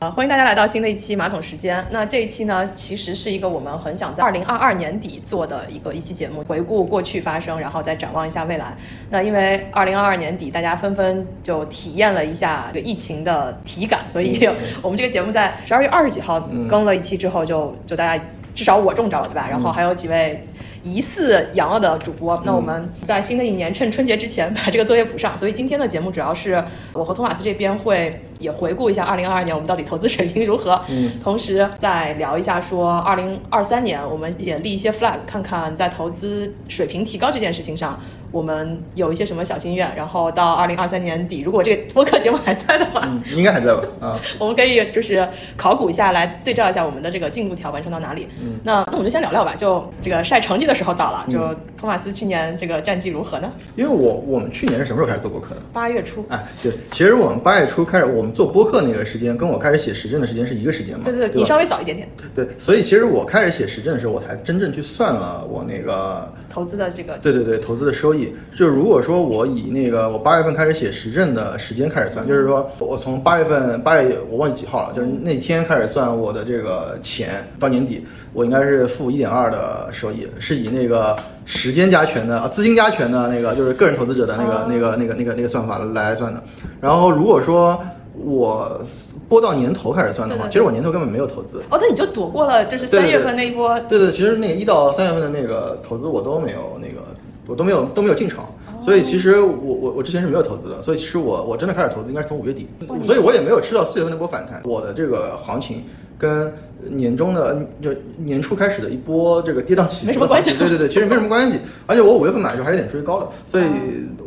[0.00, 1.86] 呃，欢迎大家来到新的一期马桶时间。
[1.90, 8.74] 那这一期呢，其实是一个我们很想在二零二二年底做的一个一期节目，回顾过去发生，然后再展望一下未来。
[9.10, 14.48] 那因为二零二二年底，大家纷纷就体验了一下这个疫情的体感，所以
[14.80, 18.24] 我们这个节目在十二月二十几号更了一期之后，就就大家
[18.54, 19.46] 至少我中招了，对吧？
[19.50, 20.42] 然后还有几位。
[20.82, 25.36] 疑似阳了的主播，那我们在新的一年趁春节之前把这个作业补上。
[25.36, 26.62] 所以今天的节目主要是
[26.92, 38.00] 我和托马斯这边会也回顾一下二零二二年我们到底投资水平如何，嗯，同时再聊一下说二零二三年我们也立一些 flag，看看在投资水平提高这件事情上
[38.32, 39.94] 我们有一些什么小心愿。
[39.94, 43.82] 然后到二零二三年底，如果这个播客节目还在的话，应该还在吧？
[44.00, 48.26] 啊， 我们可以就是考古一下，来对照一下我们的这个进度条完成到哪里。
[48.42, 50.70] 嗯，那那我们就先聊聊吧，就这个晒成绩。
[50.70, 51.38] 的时候到了，就
[51.76, 53.52] 托马斯去年这个战绩如何呢？
[53.74, 55.60] 因为我我们去年是什么时候开始做播客的？
[55.72, 56.24] 八月初。
[56.28, 61.00] 哎，对，其实我们八月初开始，我们做播客那个时间跟我开始写时政的时间是一个时间嘛？
[61.02, 62.08] 对对对，你稍微早一点点。
[62.36, 67.16] 对，所以其实我开始写时政的时候，我才真正去算了我那个投资的这个。
[67.18, 68.34] 对对对，投资的收益。
[68.54, 78.04] 就如果说我以那个我八月份开始写实证的时间开始算，就是说我从八月份八月我忘记几号了，就是那天开始算我的这个钱到年底。
[78.32, 86.40] 我应该是负一点二的收益，是以那个时间加权的啊，资金加权的那个，就是个人投资者的那个那个那个那个那个算法来算的。
[86.80, 87.82] 然后如果说
[88.12, 88.80] 我
[89.28, 91.62] 播到年头开始算的话，其实我年头根本没有投资。
[91.70, 93.78] 哦，那你就躲过了，就是三月份那一波。
[93.80, 97.02] 对对，其实那个一到三月份的那个投资我都没有那个，
[97.46, 98.46] 我都没有都没有进场。
[98.82, 100.80] 所以其实我我我之前是没有投资的。
[100.82, 102.66] 所以其实我我真的开始投资应该是从五月底，
[103.04, 104.62] 所以我也没有吃到四月份那波反弹。
[104.64, 105.84] 我的这个行情。
[106.20, 106.52] 跟
[106.90, 111.58] 年终的就年初开始的一波这个跌宕起伏没什么关系，对对对，其实没什么关系。
[111.86, 113.64] 而且我五月份买的时候还有点追高了，所以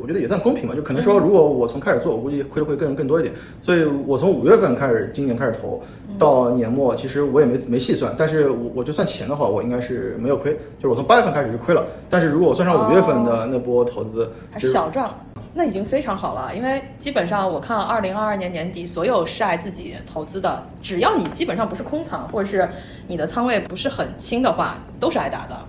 [0.01, 0.73] 我觉得也算公平吧。
[0.75, 3.33] 就可能说，如果我从开始做，我估计亏的会更更多一点。
[3.61, 5.81] 所以我从五月份开始，今年开始投
[6.17, 10.53] 到年末，其实我也没没细算，但是我我就算钱的话，我应该是没有亏。
[10.79, 15.15] 就是我从八月份开始是亏了，但是如果我算上五月份的那波投资，还是小赚了。
[15.55, 22.67] 那已经非常好了，因为基本上我看二零二二年年底所有晒自己投资的，只要你基本上不是空仓，或者是
[23.07, 25.59] 你的仓位不是很轻的话，都是挨打的。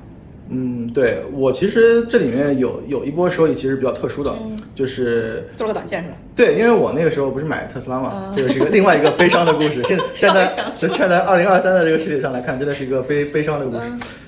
[0.48, 4.34] 嗯，对我其实这里面有有一波收益其实比较特殊的，
[4.74, 6.16] 就是做了个短线是吧？
[6.36, 9.82] 对，因为我那个时候不是买特斯拉嘛，这个是一个另外一个悲伤的故事。
[9.84, 13.82] 现站在 站 在二零二三的这个世界上来看，真的是一个悲悲伤的故事。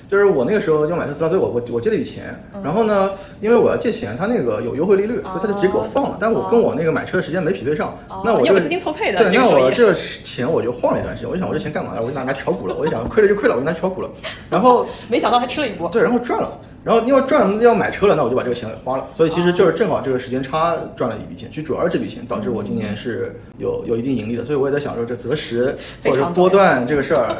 [0.09, 6.17] 就是我那个时候要买特斯拉，所以我我我借了一笔钱，然后呢，因为我要借钱，他那个有优惠利率，所以他就直接给我放了。
[6.17, 9.19] 但我跟我那个买车的时间没匹配上，那我有资金错配的。
[9.19, 12.01] 对，那我这个钱我就晃了一段时间，我就想我这钱干嘛了？
[12.01, 12.75] 我就拿拿炒股了。
[12.79, 14.09] 我就想亏了就亏了，我就拿炒股了。
[14.49, 15.89] 然后没想到还吃了一波。
[15.89, 16.57] 对，然后赚了。
[16.85, 19.05] 然后因为赚要买车了，那我就把这个钱给花了。
[19.11, 21.49] 所以其实就是正好这个时间差赚了一笔钱。
[21.49, 24.43] 其实主要是这笔钱导致我今年是有有一定盈利的。
[24.43, 27.35] 所以我也在想说，这择时或者波段这个事儿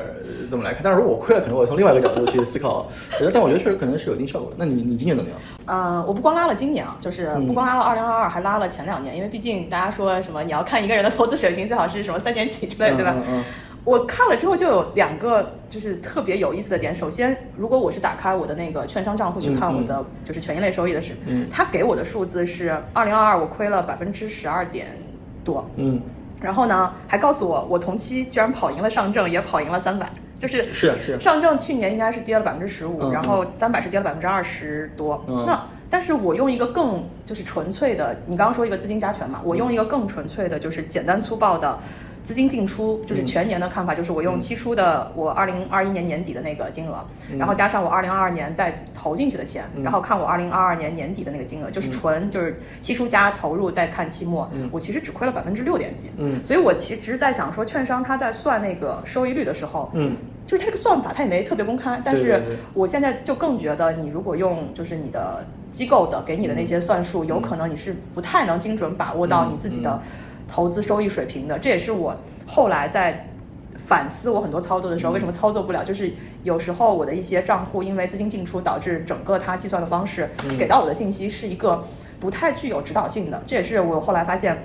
[0.49, 0.81] 怎么来看？
[0.83, 2.89] 但是如果我亏了，可能我从另外一个角度去思考。
[3.31, 4.51] 但我觉得确实可能是有一定效果。
[4.57, 5.39] 那你你今年怎么样？
[5.67, 9.15] 嗯，我不光拉了今年啊，就是不光拉了二零二二，还拉了前两年。
[9.15, 13.15] 因为毕竟大家说什么你要看一个人的投资水平，最好是什么三年起之类，对吧？
[13.87, 16.93] 我看了之后就有两个就是特别有意思的点。
[16.93, 21.15] 首先，如果我是打开我的那个券商账户去看我的就是权益类收益的是，
[21.49, 24.87] 他给我的数字是二零二二我亏了百分之十二点
[25.41, 26.01] 多，嗯，
[26.41, 35.23] 然后呢还告诉我我同期居然跑赢了上证，也跑赢了三百，就是是是上证去年应该是跌了百分之十五，然后三百是跌了百分之二十多。
[35.47, 41.79] 那但是我用一个更就是纯粹的，你刚刚说一个资金加权嘛，我用一个更纯粹的，就是简单粗暴的。
[42.27, 47.01] 资金进出就是全年的看法，就是我用期初的我二零二一年年底的那个金额，
[47.39, 56.11] 然后加上我二零二二年再投进去的钱，然后看我二零二二年年底的那个金额，就是纯就是期初加投入再看期末，我其实只亏了百分之六点几。
[56.17, 69.97] 嗯，所以我其实在想说，券商他在算那个收益率的时候，嗯，就是它这个算法它也没特别公开，但是我现在就更觉得你如果用就是你的机构的给你的那些算术，有可能你是不太能精准把握到你自己的。
[70.47, 72.15] 投资收益水平的，这也是我
[72.45, 73.27] 后来在
[73.85, 75.83] 反思我很多操作的时候，为什么操作不了？
[75.83, 76.13] 就是
[76.43, 81.83] 有时候我的一些账户因为资金进出导致整个它计算的方式给到我的信息是一个
[82.19, 84.57] 不太具有指导性的，这也是我后来发现。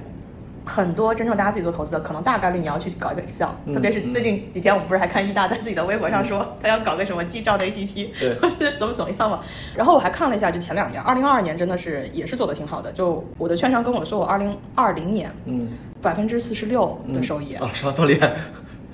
[0.65, 8.35] 很多真正大家自己做投资的，可能大概率你要去搞一个 Excel，特别是最近几天，我们不是还看易大在自己的微博上说他要搞个什么记账的 APP，对，
[8.79, 9.41] 怎么怎么样嘛。
[9.75, 12.93] 然后我还看了一下，就前两年，二零二二年真的是也是做的挺好的。
[12.93, 15.69] 就我的券商跟我说，我二零二零年，嗯，
[16.01, 18.33] 百分之四十六的收益啊，什么这么厉害？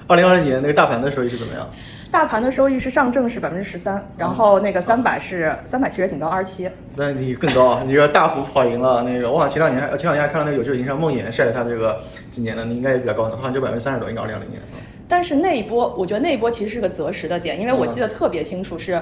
[0.06, 1.68] 二零二零年那个大盘的收益是怎么样？
[2.10, 6.68] 大盘的收益是上证是百分之十三，然后那个三百是三百，其实挺高，二十七。
[6.96, 9.30] 那你更高，你要大幅跑赢了那个。
[9.30, 12.00] 我好像前两年还前两年还看到那个有志营商梦魇晒的他这个
[12.32, 14.60] 几年的，你应该也比较高的，好像就百分之三十多，应该二零二零年。
[15.06, 19.00] 但是那一波，我觉得那一波其实是个择时的点，因为我记得特别清楚是。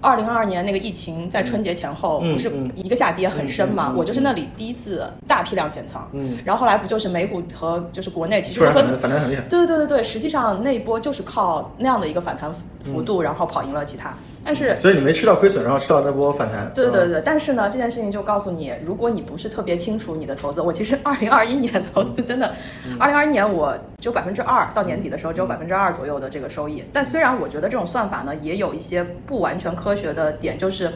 [0.00, 3.92] 二零二二年那个疫情在春节前后不是一个下跌很深嘛？
[3.96, 6.08] 我就是那里第一次大批量减仓，
[6.44, 9.42] 然后后来不就是美股和就是国内其实分反弹很厉害。
[9.42, 12.52] 对对对对对，实际上那一波就是靠那样的一个反弹
[12.84, 14.16] 幅度，然后跑赢了其他。
[14.46, 16.70] 但是所以你没吃到亏损，然后吃到那波反弹。
[16.72, 22.54] 对对对，但是呢，这件事情就告诉你，如果你不是特别清楚你的投资，我其实二零二一年投资真的，
[22.98, 26.84] 二零二一年我只有百分之二，到年底的时候只有百分之二左右的这个收益。
[26.92, 30.90] 但虽然我觉得这种算法呢也有一些不完全科学的点，就是。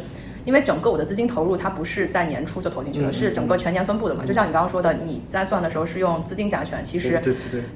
[0.45, 4.25] 因为整个我的资金投入，它不是在年初就投进去了，是整个全年分布的嘛。
[4.25, 7.21] 就像你刚刚说的，你在算的时候是用资金加权，其实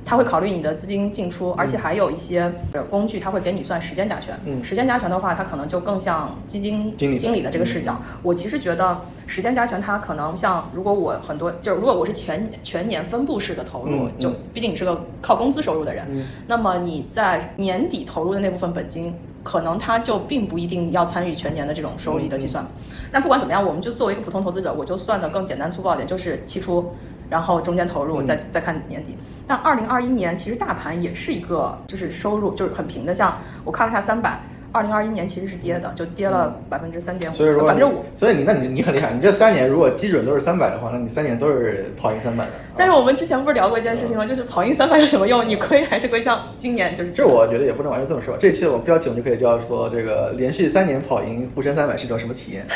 [0.04, 2.50] 它会考虑你的资金进出，而且还有一些
[2.88, 4.38] 工具，它会给你算时间加权。
[4.62, 8.00] 时间加权的话，它可能就更像基金经理的这个视角。
[8.22, 16.06] 我其实觉得时间加权，它可能像如果我很多就是如果我是全全年分布式的投入，就毕竟你是个靠工资收入的人，
[16.46, 19.14] 那么你在年底投入的那部分本金。
[19.44, 22.66] 可能他就并不一定要参与全年的这种收益的计算，
[23.12, 26.92] 但不管怎么样，我们就作为一个普通投资者，我就算的更简单粗暴点，就是期初，
[27.30, 29.16] 然后中间投入，再再看年底。
[29.46, 34.40] 但二零二一年其实大盘也是一个就是收入就是很平的，像我看了一下三百。
[34.74, 38.04] 二零二一年其实是跌的，就跌了百分之三点五，百分之五。
[38.16, 42.50] 所以你那你你很厉害，你这三年如果基准都是三百的话，那你三年都是跑赢三百的。
[42.76, 44.26] 但是我们之前不是聊过一件事情吗？
[44.26, 45.46] 就是跑赢三百有什么用？
[45.46, 46.20] 你亏还是亏？
[46.20, 48.36] 像今年就是这，我觉得也不能完全这么说。
[48.36, 52.66] 这期我们标题我们就可以叫说这个连续三年跑赢沪深三百是一种什么体验？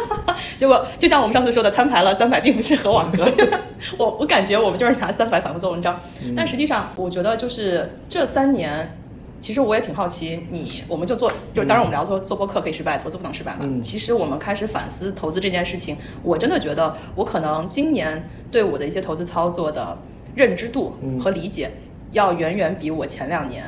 [0.56, 3.30] 结果就像我们上次说的，摊牌了，三百并不适合网格。
[3.98, 6.00] 我我感觉我们就是拿三百反复做文章，
[6.34, 8.96] 但实际上我觉得就是这三年。
[9.42, 13.68] 其实我也挺好奇，你我们就做，就当然我们聊说做播客可以失败，投资不能失败嘛。
[13.82, 19.98] 其实我们开始反思投资这件事情，我真的觉得我可能今年对我的一些投资操作的
[20.36, 21.72] 认知度和理解，
[22.12, 23.64] 要远远比我前两年。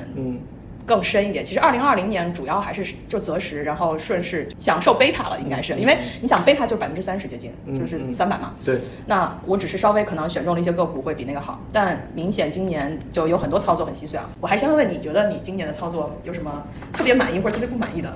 [0.87, 8.55] 更深一点，其实二零二零年主要还是就择时，然后顺势享受贝塔了，应该是，因为你想贝塔就是百分之三十接近，就是三百嘛。
[8.65, 8.79] 对。
[9.07, 14.29] 那我只是稍微可能选中了一些个股会比那个好，但明显今年就有很多操作很稀碎啊。
[14.41, 18.13] 我还想问问你觉得你今年的操作有什么特别满意或者特别不满意的？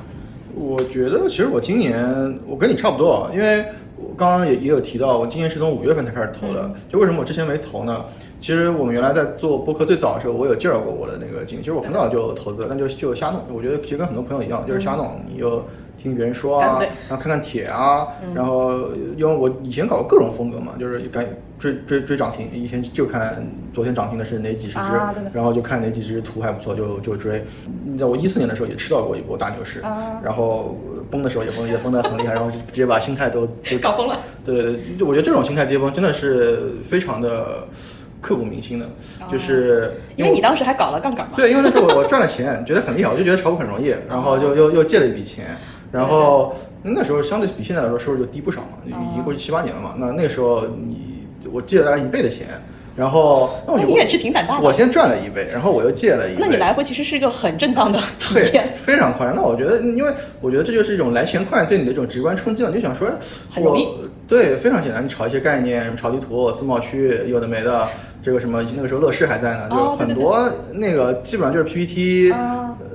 [0.54, 3.64] 我觉得其实我今年我跟你差不多，因为
[4.00, 8.04] 我刚刚也也有提到，我今年是从五月份才开始投的，就为什么我之前没投呢？
[8.40, 11.62] 其实我们原来在做播客最早的时候，我有介绍过我的那个经历。
[11.62, 13.42] 其实我很早就投资了，但就就瞎弄。
[13.52, 15.20] 我觉得其实跟很多朋友一样，就是瞎弄。
[15.28, 15.64] 你就
[16.00, 18.78] 听别人说啊，然后看看帖啊，然后
[19.16, 21.26] 因为我以前搞过各种风格嘛，就是赶
[21.58, 22.48] 追追追涨停。
[22.52, 27.44] 以前就看昨天涨停的是哪几十只，然后就看哪几只图还不错就就追。
[27.98, 29.80] 在我一四年的时候也吃到过一波大牛市，
[30.22, 30.76] 然后
[31.10, 34.18] 崩的时候也崩也崩得很厉害，然后直接把心态都都 搞崩了。
[34.44, 37.66] 对对对，我觉得这种心态跌崩真的是非常的。
[38.20, 38.86] 刻骨铭心的，
[39.30, 41.34] 就是因为你当时还搞了杠杆嘛。
[41.36, 45.56] 对，因为那时候我我赚了钱，觉得很厉害，我就觉得炒股很容易，然后就又又借了一笔钱，
[45.92, 46.52] 然后
[46.82, 49.94] 那时候相对比现在来说收入就低不少嘛，已经过去七八年了嘛。
[49.96, 51.07] 那那个时候你
[51.52, 52.46] 我借了大概一倍的钱。
[52.96, 54.66] 然后，那你也是挺胆大的。
[54.66, 56.38] 我先赚了一倍，然后我又借了一倍。
[56.40, 59.32] 那你来回其实是一个很正当的体验，非常快。
[59.36, 62.70] 那我觉得，因为我觉得这就是一种来钱快对你的一种直观冲击了。
[62.70, 63.08] 你就想说，
[63.48, 63.86] 很容易。
[64.26, 65.04] 对，非常简单。
[65.04, 67.86] 你炒一些概念，炒地图、自贸区，有的没的。
[68.20, 70.36] 这个什么，那个时候乐视还在呢，就很多
[70.72, 72.34] 那个基本上就是 PPT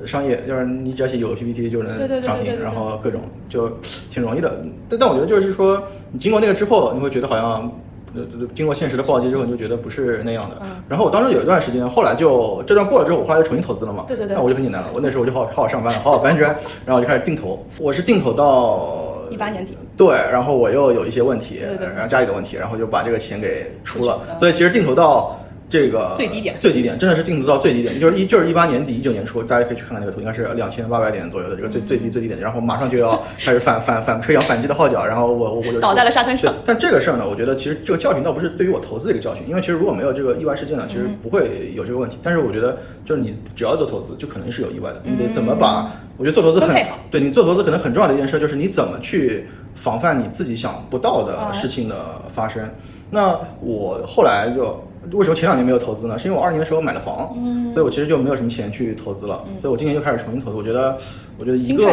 [0.06, 3.70] 商业，就是你只要写有 PPT 就能涨停，然后各种就
[4.12, 4.62] 挺容易的。
[4.90, 5.82] 但但我觉得就是说，
[6.12, 7.72] 你经过那个之后，你会觉得好像。
[8.16, 8.22] 呃，
[8.56, 10.58] 经过现实的暴击之后，你就觉得不是那样的。
[10.88, 14.04] 然后我当时有一段时间，后来就这段过了之后，我后来又重新投资了嘛。
[14.08, 14.36] 对对对。
[14.36, 16.56] 那我就很简单了，我那时候我就好好好上班了，好好搬砖，
[16.86, 17.66] 然后我就开始定投。
[17.78, 19.78] 我是定投到一八年底。
[19.98, 24.22] 对，然后我又有一些问题，对对，然后家里的问题，然后就把这个钱给出了。
[24.38, 25.40] 所以其实定投到。
[25.74, 36.54] 这个最低点，最低点真的是定投到最低点，就是一就是一八年底一九年初，大家可以去看看那个图，应该是两千八百点左右的这个最最低最低点，然后马上就要开始反 反反吹响反击的号角，然后我我我就 倒在了沙滩上。
[36.64, 42.20] 但这个事儿呢，我觉得其实这个教训倒不是对于我投资的一个教训，因为其实如果没有这个意外事件呢，其实不会有这个问题。
[42.22, 45.92] 但是我觉得就是你只要做投资，就可能是有意外的，你得怎么把？
[46.18, 51.96] 我觉得做投资很对你做投资可能很重要的一件事就是你怎么去防范你自己想不到的事情的
[52.30, 52.64] 发生。
[53.10, 54.80] 那我后来就。
[55.12, 56.18] 为什么前两年没有投资呢？
[56.18, 60.58] 是因为我二年的时候买了房，嗯，所以我其实就没有什么钱去投资了，所以我今年又开始重新投资。
[60.58, 60.98] 我觉得，
[61.38, 61.84] 我觉得一个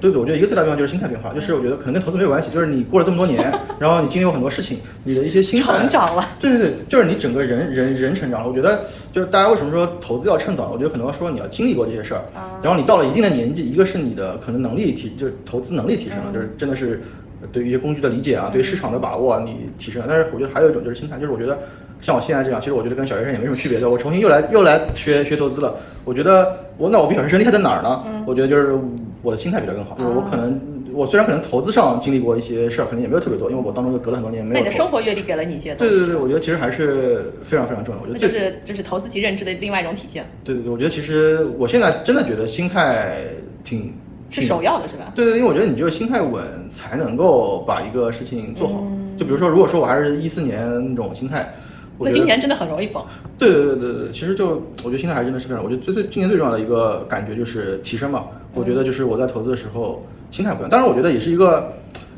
[0.00, 6.24] 对对，我觉得一个最大变化就是心态变化，就是我觉得可能跟投资没有关系，就是你过了这么多年， 然后你经历过很多事情，你的一些心态成长了。
[6.38, 8.48] 对对对，就是你整个人人人成长了。
[8.48, 10.70] 我觉得就是大家为什么说投资要趁早？
[10.70, 12.22] 我觉得可能说你要经历过这些事儿，
[12.62, 17.02] 然后你到了一定的年纪，一个是你的可能能力提，就是投资能力提升了，就是真的是
[17.50, 20.06] 对于一些工具的理解啊，对市场的把握啊，你提升了。
[20.08, 21.58] 但是我觉得还有一种就是心态，就是我觉得。
[22.00, 23.80] 像我现在这样，其实我觉得跟小学生也没什么区别。
[23.80, 23.90] 的。
[23.90, 25.74] 我重新又来又来学学投资了。
[26.04, 28.24] 我觉得我那我比小学生厉害在哪儿呢？
[28.26, 28.78] 我觉得就是
[29.22, 29.96] 我的心态比较更好。
[29.98, 30.58] 就是我可能
[30.94, 34.54] 我虽然可能投资上经历过一些事儿，可能也没有特别多，因为我当中又隔了很多年没有。
[34.54, 38.00] 那你的生活阅历给了你一些东西对对对，我觉得其实还是非常非常重要。
[38.00, 40.24] 我觉得就是就是投资及认知的另外一种体现。
[40.44, 43.18] 对对对，我觉得其实我现在真的觉得心态
[43.64, 43.92] 挺
[44.30, 45.12] 是首要的，是吧？
[45.14, 48.86] 对对，因为我觉得你就是心态稳，才能够把一个事情做好。
[49.18, 51.52] 就比如说，如果说我还是一四年那种心态。
[52.00, 53.02] 那今年真的很容易崩。
[53.38, 58.24] 对对对对对，其实就我觉得心态还真的是非常，我觉得最最今年最重要的一个感觉就是提升嘛。
[58.54, 61.72] 我觉得就是我在投资的时候心态不一样，当然我觉得也是一个，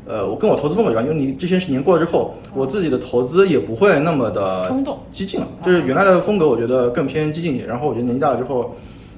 [0.07, 7.67] 呃，我跟我投资风格有关，因为你这些年过了之后，我自己的投资也不会那么的冲动激进了，就是原来的风格我觉得更偏激进一点。
[7.67, 8.75] 然后我觉得年纪大了之后，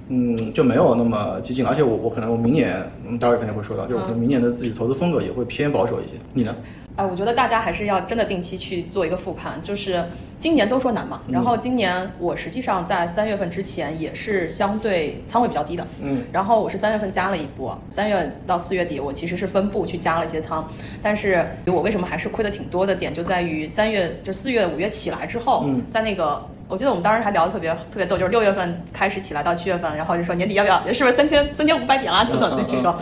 [0.10, 1.70] 嗯，就没有那么激进了。
[1.70, 6.20] 而且我我可能我明年，嗯，待会肯定会说到，就是我可能明年的自己投资风格也会偏保守一些。
[6.34, 6.54] 你呢？
[6.96, 10.06] 哎，我觉得大家还是要真的定期去做一个复盘，就是
[10.38, 20.68] 今年都说难嘛，然后今年我实际上在三月份之前也是相对仓位比较低的，嗯，然后我是三月份加了一波，三月到四月底我其实是分步去加了一些仓，
[21.02, 32.96] 但是我为什么还是亏的挺多的点就在于三月就四月五月起来之后，在那个我记得我们当时还聊的特别特别逗，就是六月份开始起来到七月份，然后就说年底要不要是不是三千三千五百点啊等等的这种。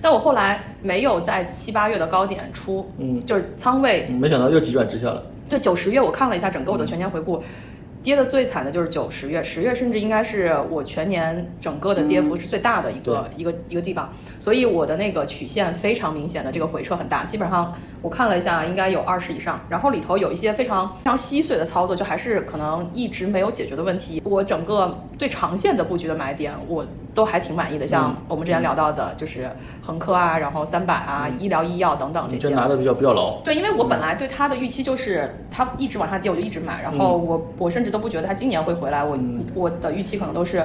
[0.00, 5.20] 但我后来没有在七八月的高点出，嗯，就是仓位，没想到又急转直下了。
[5.48, 7.42] 对，九十月我看了一下整个我的全年回顾，
[8.06, 14.08] 跌的最惨的就是九十月，十月甚至应该是我全年整个的跌幅是最大的一个一个一个地方，
[14.38, 24.22] 所以我的那个曲线非常明显的这个回撤很大，基本上我看了一下应该有二十以上，然后里头有一些非常非常稀碎的操作，就还是可能一直没有解决的问题。
[24.24, 26.86] 我整个对长线的布局的买点，我。
[27.16, 29.48] 都还挺满意的，像我们之前聊到的，就是
[29.80, 33.40] 恒科啊，然后三百啊，医疗医药等等这些，拿的比较比较牢。
[33.42, 36.82] 对，因为我本来对它的预期就是它一直往下跌，我就一直买。
[36.82, 39.18] 然后我我甚至都不觉得他今年会回来，我
[39.54, 40.62] 我的预期可能都是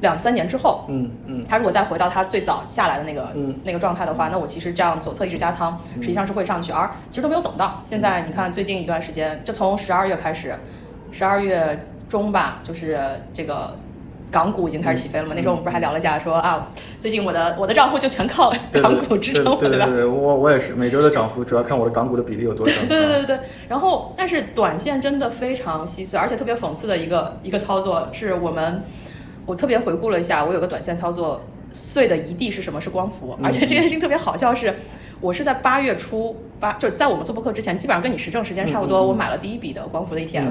[0.00, 0.84] 两三年之后。
[0.88, 1.44] 嗯嗯。
[1.48, 6.72] 他如果再回到他最早下来的那个那个状态的话，那我其实这样左侧一直加仓，实际上是会上去。
[6.72, 10.54] 而其实都没有等到现在，你看最近一段时间，就从十二月开始，
[11.10, 13.00] 十二月中吧，就是
[13.32, 13.74] 这个。
[14.34, 15.32] 港股已经开始起飞了嘛？
[15.36, 16.68] 那时候我们不是还聊了一下，说啊，
[17.00, 19.86] 最近我的我的账户就全靠港股支撑，对吧？
[19.86, 22.80] 对，我我也是，每周的涨幅主要看我的港股的比例有多少。
[22.88, 23.38] 对对对对。
[23.68, 28.82] 然后，但是短线真的非常稀碎，而且特别讽刺的一个一个操作是我们，
[29.46, 31.40] 我特别回顾了一下，我有个短线操作
[31.72, 32.80] 碎的一地是什么？
[32.80, 33.38] 是光伏。
[33.40, 34.74] 而且这件事情特别好笑，是
[35.20, 40.50] 我是在八月初八，就在我们做播客之前，基本上跟你实证时间差不多，我买了第一笔的光伏的 ETF。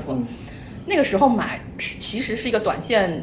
[0.86, 3.22] 那个时候买是其实是一个短线。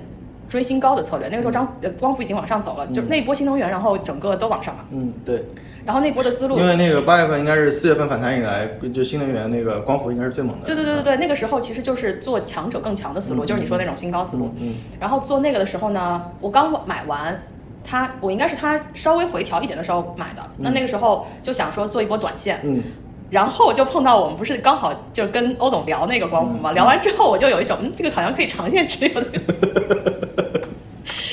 [0.50, 4.84] 追新高的策略，那个时候张呃光伏已经往上走了，就是那一波新能源，然后整个都往上了。
[4.90, 5.44] 嗯，对。
[5.86, 10.66] 然后那波的思路，因为那个八月份应该是四月份反弹以来，就新能源那个光伏应该是最猛的。
[10.66, 14.52] 对对对对对，那个时候其实就是做强者更强的思路，就是你说那种新高思路。
[14.58, 14.74] 嗯。
[14.98, 17.40] 然后做那个的时候呢，我刚买完，
[17.84, 22.58] 它我应该是它稍微回调一点的时候买的，那那个时候就想说做一波短线。
[22.64, 22.82] 嗯。
[23.30, 29.26] 然后就碰到我们不是刚好就跟欧总聊那个光伏嘛，聊完之后我就有一种嗯，这个好像可以长线持有的。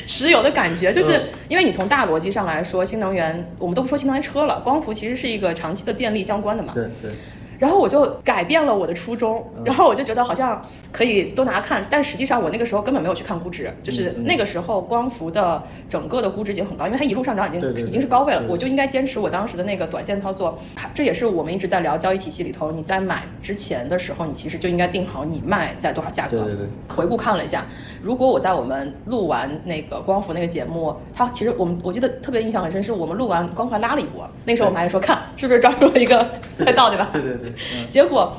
[0.06, 6.72] 持有的感觉，就是因为你从大逻辑上来说，新能源我们都不说新能源车了，光伏其实是一个长期的电力相关的嘛。
[6.74, 7.12] 对对。
[7.58, 10.62] 然后我就改变了我的初衷，然后我就觉得好像
[10.92, 20.58] 可以多拿看，但实际上我那个时候根本没有去看估值，就是那个时候光伏的整个的估值已经很高，因为它一路上涨已经已经是高位了，我就应该坚持我当时的那个短线操作。
[20.94, 26.44] 这也是我们一直在聊交易体系里头，你在买之前的时候，你其实就应该定好你卖在多少价格。
[26.44, 26.68] 对对对。
[26.96, 27.66] 回顾看了一下，
[28.02, 37.10] 如果我在我们录完那个光伏那个节目，它其实我们我记得特别印象很深，是我们录完光伏拉了一波，那时候我们还说看是不是抓住了一个赛道，对吧？
[37.14, 37.47] 对对对。
[37.89, 38.36] 结果。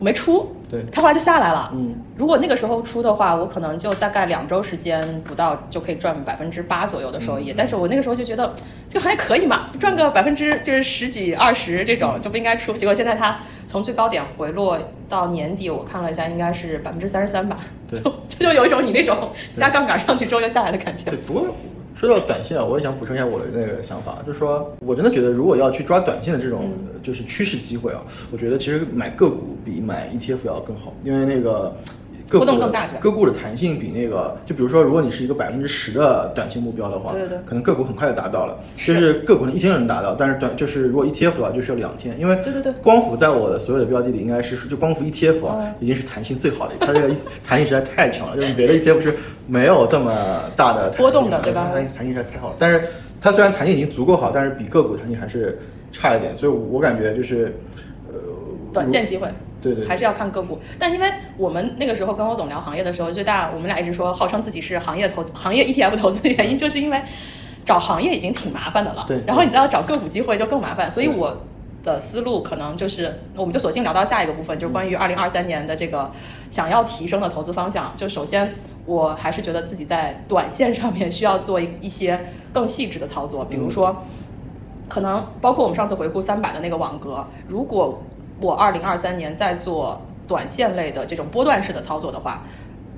[0.00, 1.72] 我没出，对，它后来就下来了。
[1.74, 7.52] 嗯，如果那个时候出的话，我可能就大概两周时间不到就可以赚百分之八左右的收益。
[7.56, 8.54] 但是我那个时候就觉得
[8.88, 12.74] 这个行业可以嘛，赚个百分之就是十几二十这种就不应该出。
[12.74, 17.56] 结果现在它从最高点回落到年底，我看了一下，应该是百分之三十三吧。
[17.92, 21.10] 就这 就有一种你那种加杠杆上去之后又下来的感觉。
[21.10, 21.46] 对，不过。
[21.98, 26.70] 说到短线啊，我也想补充一下我的那个想法，就是说我真的觉得，如果要去抓短线的这种
[27.02, 28.00] 就是趋势机会啊，
[28.30, 31.74] 我觉得其实买个股比买 ETF 要更好，因为那个
[32.28, 32.44] 个股？
[33.00, 47.10] 个股的弹性比那个，就比如说，如果你是一个百分之十的短期目标的话，对对对，可能个股很快就达到了，就是个股一天就能达到，但是短就是如果 ETF 的话，就需要两天，因为对对对，光伏在我的所有的标的里应该是就光伏 ETF 啊，已经是弹性最好的，它这个
[47.44, 49.16] 弹性实在太强了，就是别的 ETF 是
[49.48, 50.12] 没有这么
[50.54, 51.70] 大的波动的，对吧？
[51.72, 52.86] 弹弹性太好了，但是
[53.20, 55.58] 它虽然弹性已经足够好，但是比个股弹性还是
[55.90, 57.58] 差一点，所以我感觉就是
[58.06, 58.14] 呃，
[58.72, 59.26] 短线机会。
[59.60, 60.56] 对对，还是要看个股。
[60.78, 67.02] 但因为我们那个时候跟欧总聊行业的时候，最大我们俩一直说号称自己是行业投行业 ETF 投资的原因，就是因为
[67.64, 69.04] 找行业已经挺麻烦的了。
[69.08, 69.20] 对。
[69.26, 71.36] 然后你再要找个股机会就更麻烦，所以我
[71.82, 76.08] 的思路可能就是，我们就索性聊到下一个部分，就是关于二零二三年的这个
[76.48, 77.92] 想要提升的投资方向。
[77.96, 78.54] 就首先，
[78.88, 82.18] 我还是觉得自己在短线上面需要做一一些
[82.52, 84.02] 更细致的操作，比如说，
[84.88, 88.02] 可能包括我们上次回顾三百的那个网格，如果。
[88.40, 92.44] 我二零二三年在做短线类的这种波段式的操作的话，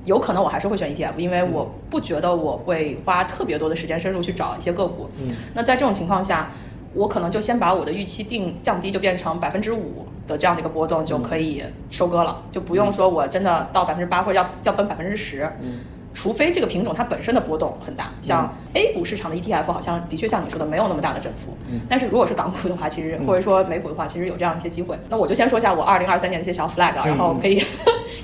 [0.05, 5.09] 有可能我还是会选 ETF，因为我不觉得我会花特别多的时间深入去找一些个股。
[5.19, 6.51] 嗯，那在这种情况下，
[6.93, 15.43] 我可能就先把我的预期定降低，就变成百分之五的这样的一个波动就可以收割了，就不用说我真的到百分之八或者要要奔百分之十。
[15.61, 15.81] 嗯。
[16.13, 21.57] 除非这个品种它本身的波动很大，像 A 股市场的 ETF 好像的确像你说的没有那么大的振幅。
[21.71, 21.81] 嗯。
[21.89, 24.99] 但是如果是港股的话，其实或者说美股的话，其实有这样一些机会。
[25.09, 27.63] 那我就先说一下我二零二三年的一些小 flag，然后可以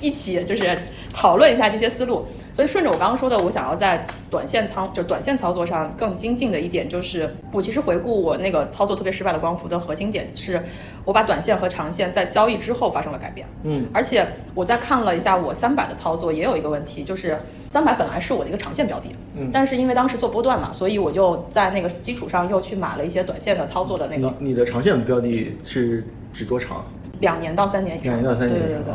[0.01, 0.79] 一起就是
[1.13, 2.27] 讨论一下这些思路。
[2.53, 10.61] 所以顺着我刚刚说的，我想要在短线操就短线操作上更精进的一点，就是我其实回顾我那个操作特别失败的光伏的核心点是，
[11.05, 13.47] 我把短线和长线在交易之后发生了改变。
[13.63, 13.87] 嗯。
[13.93, 17.39] 而且我在看了一下我三百的操作，也有一个问题就是。
[17.69, 24.33] 三百本来是我的一个长线标的，嗯，但是因为当时做波段嘛，所以我就在那个基础上又去买了一些短线的操作的那个。
[24.39, 26.85] 你的长线标的是指多长？
[27.21, 28.13] 两年到三年以上。
[28.13, 28.59] 两年到三年。
[28.59, 28.95] 对对对。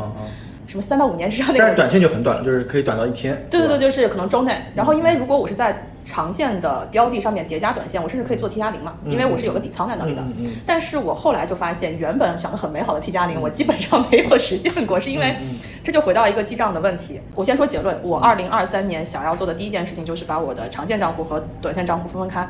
[0.66, 1.58] 什么三到五年之上那个？
[1.58, 3.46] 但是短线就很短了，就是可以短到一天。
[3.50, 4.54] 对对对，就是可能周内。
[4.74, 10.22] 然后因为如果我是在长线的标的上面叠加短线，我甚至可以做 T 加零嘛，因为我是有个底仓在那里的。
[10.66, 15.36] 但是我后来就发现，原本想的很美好的 T 加零，我基本上没有实现过，是因为
[15.84, 17.20] 这就回到一个记账的问题。
[17.34, 22.48] 我先说结论，我二零二三年想要做的第一件事情就是把我的长线账户和短线账户分分开，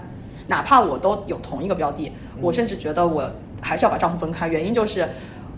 [0.49, 3.31] 哪怕我都有同一个标的，我甚至觉得我
[3.61, 4.49] 还是要把账户分开。
[4.49, 5.09] 原因就是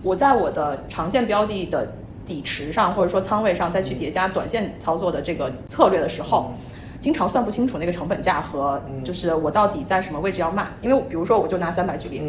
[0.02, 1.88] 我在我的长线标的的。
[2.26, 6.54] 底池上或者说仓位上再去叠加短线操作的这个策略的时候，
[7.04, 10.66] 经常算不清楚那个成本价和就是我到底在什么位置要卖。
[10.80, 12.22] 因为比如说我就拿三百举例，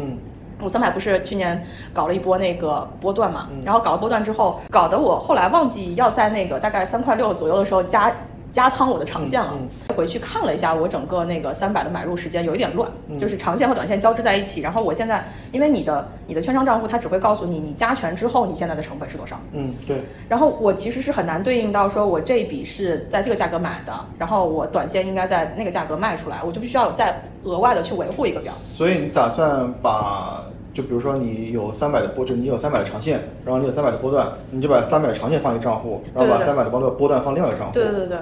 [0.60, 8.14] 我三百不是去年搞了一波那个波段嘛，然后搞了波段之后，搞得我后来忘记要在那个大概三块六左右的时候加。
[8.52, 9.52] 加仓我的长线了，
[9.94, 14.60] 回去看了一下我整个那个三百的买入时间有一点乱，就是长线和短线交织在一起。
[14.60, 20.00] 然后我现在，因为你的你的券商账户它只会告诉你你加权之后你现在的成本是多少，嗯对。
[20.28, 28.52] 然后我其实是很难对应到说我这一笔是在这个价格买的，然后我短线应该在那个价格卖出来，我就必须要再额外的去维护一个表。
[28.74, 30.42] 所以你打算把？
[30.76, 37.72] 就比如说你有三百的波，就你有三百的长线，然后你有三百的波段，你就把三百的长线放一个账户，然后把三百的波段波段放另外一个账户。
[37.72, 38.18] 对对对。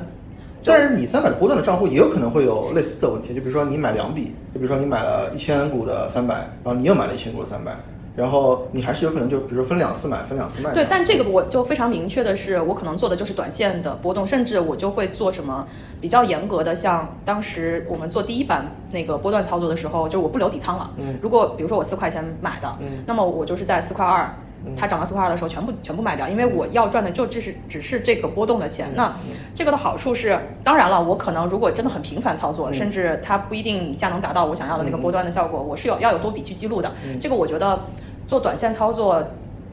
[0.65, 7.73] 但是你三百的波段的账户也有可能会有类似的问题，就比如说你买两笔，就比如说你买了一千股的三百，然后你又买了一千股的三百，
[8.17, 10.73] 然后你还是有可能就比如说分两次买，分两次卖。
[10.73, 15.67] 对，但这个我就非常明确的是，我可能做的就是短线的波动，甚至我就会做什么
[16.01, 20.91] 比较严格的，像当时我们做第一版那个波段操作的时候，就是我不留底仓了。
[20.97, 21.19] 嗯。
[21.21, 24.33] 如果比如说我四块钱买的，嗯，那么我就是在四块二。
[24.77, 28.89] 它涨到四块二的时候，全部全部卖掉，因为我要赚的就只是只是这个波动的钱。
[28.95, 29.15] 那
[29.55, 36.93] 这个的好处是，当然了，我可能如果真的很频繁操作，甚至它不一定一下能达到我想要的那个波段的效果，我是有要有多笔去记录的。
[37.21, 37.79] 这个我觉得
[38.27, 39.23] 做短线操作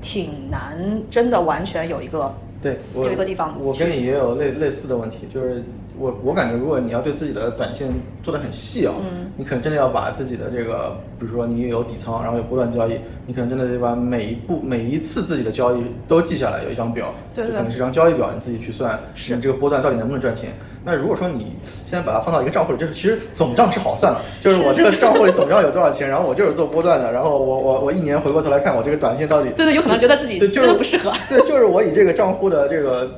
[0.01, 3.55] 挺难，真的完全有一个对有一个地方。
[3.59, 5.63] 我跟你也有类类似的问题，就是
[6.01, 7.87] 我我感觉如果你要对自己的短线
[8.23, 8.93] 做的很细啊，
[9.37, 12.93] 你可能真的要把自己的这个，比如说你有底仓，然后有波段交易。
[13.27, 20.49] 你可能真的得把每一步、每一次自己的交易都记下来，有一张表，对可能是张交易表，你自己去算，是你这个波段到底能不能赚钱。
[20.83, 21.55] 那如果说你
[21.87, 33.09] 现在把它放到一个账户里，就是其实总账是好算的，就是我这个账户里总账 有多少钱，然后我就是做波段的，然后我我我一年回过头来看我这个短线到底，对对，有可能觉得自己真的不适合，对，就是我以这个账户的这个。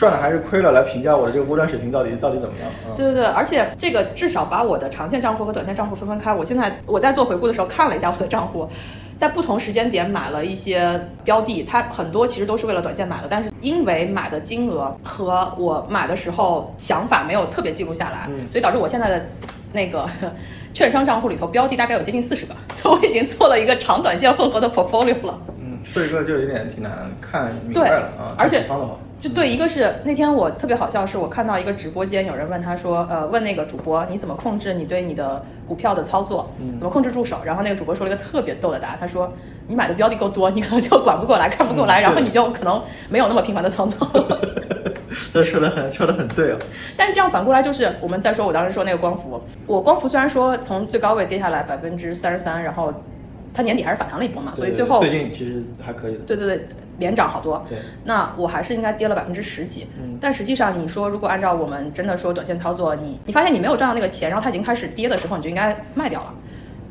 [0.00, 2.96] 赚了还是亏了，来评价我的这个波段水平到底到底怎么样？
[2.96, 6.32] 对对对，而且这个至少把我的长线账户和短线账户分分开。
[6.32, 8.66] 我现在我在做回顾的时候看了一下我的账户，
[9.18, 19.26] 在不同时间点买了一些标的，它很多其实都是为了短线买的，但是因为买的金额和我买的时候想法没有特别记录下来，所以导致我现在的
[19.74, 20.08] 那个
[20.72, 22.54] 券商账户里头标的大概有接近四十个，
[22.88, 25.38] 我已经做了一个长短线混合的 portfolio 了。
[25.58, 28.64] 嗯，说一个就有点挺难看明白了啊，而且。
[29.20, 37.38] 就对，一个是那天我特别好笑，是我看到一个直播间有人问他说，呃，问那个主播你怎么控制你对你的股票的操作，怎么控制住手？
[37.44, 39.30] 然后那个主播说了一个特别逗的答案，他说
[39.68, 44.08] 你买的标的够多，你可能就管不过来，看不过来，然后你就可能没有那么频繁的操作。
[45.34, 46.58] 这说的很说的很对啊。
[46.96, 52.90] 但是这样反过来就是我们再说我当时说那个光伏，我光伏虽然说从最高位跌下来百分之三十三，然后
[53.52, 56.20] 它年底还是反弹了一波嘛，所以最后最近其实还可以的。
[56.20, 56.66] 对对对。
[57.00, 66.34] 连涨好多，对，那我还是应该跌了百分之十几，嗯，但实际上你说如果按照我们真的说短线操作，你你发现你没有赚到那个钱，然后它已经开始跌的时候，你就应该卖掉了。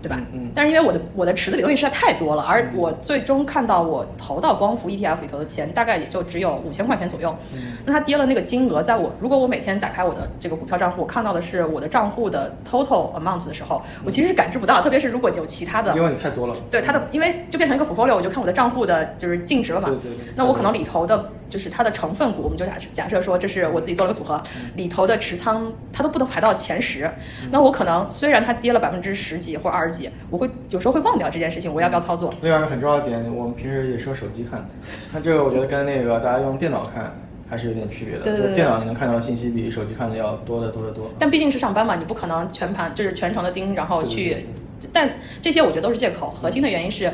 [0.01, 0.17] 对吧？
[0.31, 7.35] 嗯，但是因为我的我的池子里东西实在太多了，而我最终看到我投到光伏 ETF 里头的钱大概也就只有五千块钱左右。
[7.53, 14.81] 嗯，那它跌了那个金额，在我如果我每天打开我的这个股票账户，我看到的是我的账户的 total amount 的时候，我其实是感知不到。
[14.81, 16.55] 特别是如果有其他的，因为你太多了。
[16.71, 19.89] 对它的，因为就变成一个 portfolio，我就看我的账户的就是净值了嘛。
[19.89, 20.33] 对对对。
[20.35, 24.41] 那我可能里头的就是它的成分股，我们就假假设说这是我自己做了个组合，
[24.75, 27.09] 里头的持仓它都不能排到前十。
[27.51, 30.49] 那我可能虽然它跌了百分之十几或二十几，我会。
[30.69, 32.31] 有时候会忘掉这件事情，我要不要操作？
[32.41, 34.63] 另外一个很重要的点，我们平时也是用手机看，
[35.11, 37.11] 那这个我觉得跟那个大家用电脑看
[37.49, 38.21] 还是有点区别的。
[38.23, 38.55] 对对对。
[38.55, 41.09] 电脑你能看到的信息比手机看的要多得多得多。
[41.17, 44.45] 但毕竟是上班嘛，你不可能全盘就是全程的盯，然后去。
[44.93, 47.11] 但这些我觉得都是借口，核心的原因是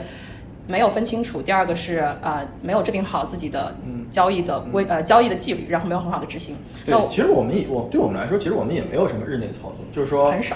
[0.67, 1.41] 没有分清楚。
[1.41, 3.75] 第二个是呃没有制定好自己的
[4.11, 6.55] 交易的规呃交易的纪律，然后没有很好的执行。
[6.85, 10.55] 对，其实我们也我对我们来说，其实我们也没有什么日内操作，就是说很少。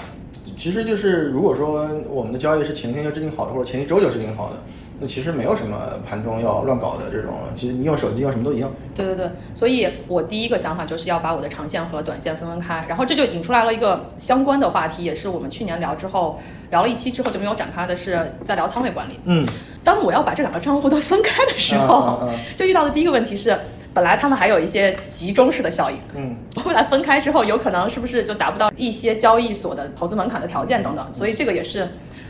[0.58, 4.56] 其实就是，如果说我们的交易是前天就制定好的，或者前一周就制定好的，
[4.98, 7.32] 那其实没有什么盘中要乱搞的这种。
[7.54, 8.70] 其实你用手机用什么都一样。
[8.94, 16.38] 对对对，所以我第一个想法就是要把我的长线和短线分分开，然后这就引出来了一个相关的话题，也是我们去年聊之后
[16.70, 19.18] 聊了一期之后就没有展开的，是在聊仓位管理。
[19.24, 19.48] 嗯，
[19.82, 23.58] 当我要把这两个账户都分开的时候， 就遇到的第一个问题是。
[23.92, 31.88] 本来他们还有一些集中式的效应，嗯，后来分开之后，有可能是不是就达不到一些交易所的投资门槛的条件等等，所以这个也是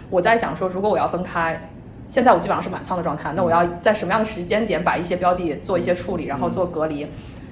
[0.08, 1.68] 我在想说，如果我要分开，
[2.08, 7.06] 现在我基本上是满仓的状态，那我要在什么样的时间点把一些标的做一些处理，然后做隔离，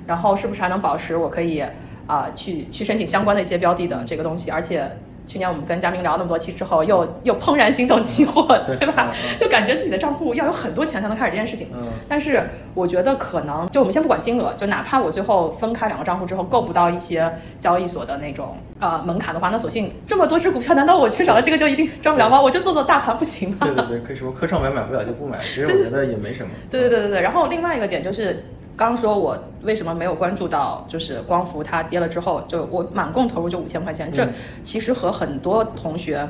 [0.07, 1.63] 然后是不是还能保持我可以
[2.07, 4.91] 啊去去申请相关的一些标的的这个东西，而且。
[5.29, 8.47] 去年我们跟嘉宾聊那么多期之后，又又怦然心动期货，
[8.81, 9.13] 对吧？
[9.39, 11.69] 就感觉自己的账户要有很多钱才能开始这件事情。
[11.75, 11.87] 嗯。
[12.09, 22.41] 但是我觉得可能，就我们先不管金额，就哪怕我最后分开两个账户之后够不到一些交易所的那种呃门槛的话，那索性这么多只股票，难道我缺少了这个就一定赚不了吗？
[22.41, 23.59] 我就做做大盘不行吗？
[23.61, 26.51] 对对对，可以说科创板买不了就不买，其实我觉得也没什么。
[26.71, 27.21] 对对对对对。
[27.21, 28.43] 然后另外一个点就是。
[28.79, 34.27] 刚说，我为什么没有关注到，就是光伏它跌了之后，就我满共投入就五千块钱，这
[34.63, 36.27] 其实和很多同学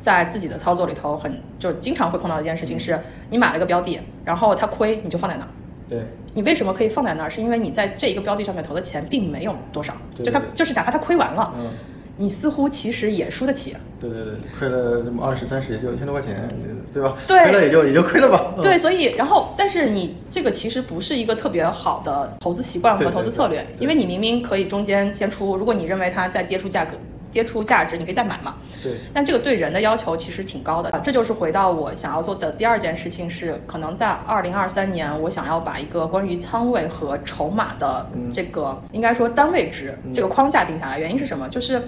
[0.00, 5.48] 在自己的操作里头很，就经常会碰到一件事情，是你买了个标的，然后它亏，你就放在那儿。
[5.86, 6.02] 对。
[6.34, 7.28] 你为什么可以放在那儿？
[7.28, 11.52] 是因为你在这一个标的上面投的钱并没有多少，就它就是哪怕它亏完了。
[11.58, 11.68] 嗯。
[12.16, 16.48] 你似乎其实也输得起，对对对，亏了这么二十三十也就一千多块钱，
[16.92, 17.16] 对吧？
[17.26, 18.54] 对，亏了也就也就亏了吧。
[18.60, 26.96] 对，所以然后，但是你这个其实不是一个特别好的投资习惯和投资策略，因为你明明可以中间先出，如果你认为它再跌出价格。
[27.32, 28.54] 跌出价值，你可以再买嘛？
[28.82, 28.92] 对。
[29.12, 40.98] 但这个对人的要求其实挺高的啊，这就是回到我想要做的第二件事情是，可能在二零二三年，我想要把一个关于仓位和筹码的这个，应该说单位值这个框架定下来。
[40.98, 41.48] 原因是什么？
[41.48, 41.82] 就是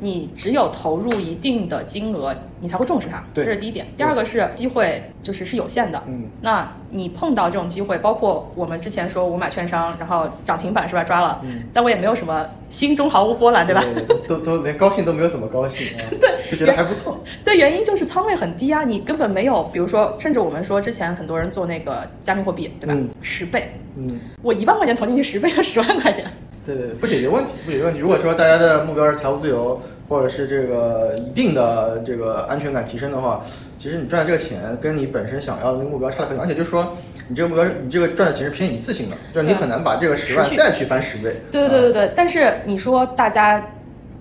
[0.00, 3.22] 你只有投入一定的金额，你才会重视它。
[3.34, 3.86] 这是第一点。
[3.96, 6.02] 第二个是机会就是是有限的。
[6.06, 6.24] 嗯。
[6.40, 11.04] 那你碰到这种机会，包括我们之前说我买券商，然后涨停板是吧？
[11.04, 11.40] 抓了。
[11.44, 11.64] 嗯。
[11.72, 13.82] 但我也没有什么心中毫无波澜，对吧？
[14.28, 15.96] 都都连高兴都没有怎么高兴。
[16.20, 16.36] 对。
[16.50, 17.18] 就觉得还不错。
[17.44, 22.96] 对，原因就是仓位很低啊，你根本没有，比如说，甚至我们说之前很多人做那个加密货币，对吧？
[23.20, 23.72] 十倍。
[23.96, 24.18] 嗯。
[24.42, 26.24] 我一万块钱投进去，十倍要十万块钱。
[26.66, 28.00] 对对，不解决问题，不解决问题。
[28.00, 33.44] 如果说大家的目标是财务自由，或者是这个一定的这个安全感提升的话，
[33.78, 36.44] 其实你赚的这个钱跟你本身想要的那个目标差得很远。
[36.44, 36.96] 而且就是说，
[37.28, 41.36] 你这个目标，你这个赚的钱是偏一次性的，就是你很难把这个十万再去翻十倍。
[41.52, 42.12] 对对对对对。
[42.16, 43.64] 但是你说大家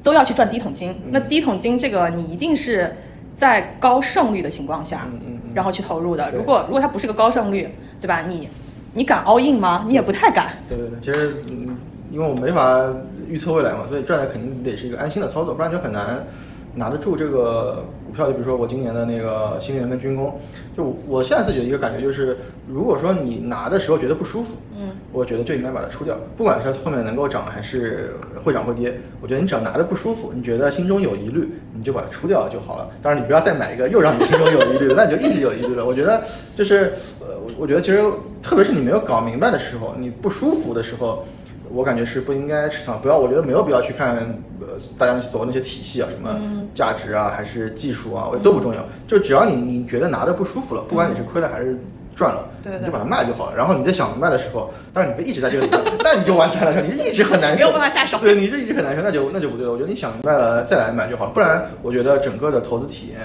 [0.04, 2.96] 都要去赚第一桶金，那第一桶金这个你一定是
[3.36, 6.32] 在高胜率的情况下，嗯嗯，然后去投入的。
[6.32, 7.68] 如果如果它不是个高胜率，
[8.00, 8.24] 对吧？
[8.28, 8.50] 你
[8.94, 9.84] 你敢 all in 吗？
[9.88, 10.54] 你也不太敢。
[10.70, 11.76] 对对对，其实嗯。
[12.16, 12.82] 因为我没法
[13.28, 16.26] 预测未来嘛，所以赚的肯定得是一个安心的操作，不然就很难，
[16.74, 20.40] 拿得住这个股票，就比如说我今年的那个新能源跟军工，
[20.78, 22.38] 就我现在自己的一个感觉就是，
[22.70, 32.90] 如果说你拿的时候觉得不舒服，嗯，我觉得就应该把它出掉，不管是后面能够涨还是会涨会跌，我觉得你只要拿的不舒服，你觉得心中有疑虑，你就把它出掉就好了。
[33.02, 35.86] 当然你不要再买一个又让你心中有疑虑的，那你就一直有疑虑了。
[35.86, 36.24] 我觉得
[36.56, 38.02] 就是呃，我觉得其实
[38.42, 41.26] 特别是你没有搞明白的时候，你不舒服的时候。
[41.76, 44.16] 我感觉是不应该持仓，不要，我觉得没有必要去看，
[44.62, 46.40] 呃，大家所谓那些体系啊，什么
[46.74, 51.78] 价值啊，还是技术啊，我觉得都不重要，就只要你你觉得拿的不舒服了，不管你是亏了还是
[52.16, 53.58] 赚了，你就把它卖就好了。
[53.58, 58.18] 然后你在想明白的时候，当然你别一直在这个里面，那你就完蛋了，你一直很难 受，没有办法下手。
[58.20, 59.72] 对，你这一直很难受，那就那就不对了。
[59.74, 63.20] 我觉得你想明白了再来买就好了，不然我觉得整个的投资体验。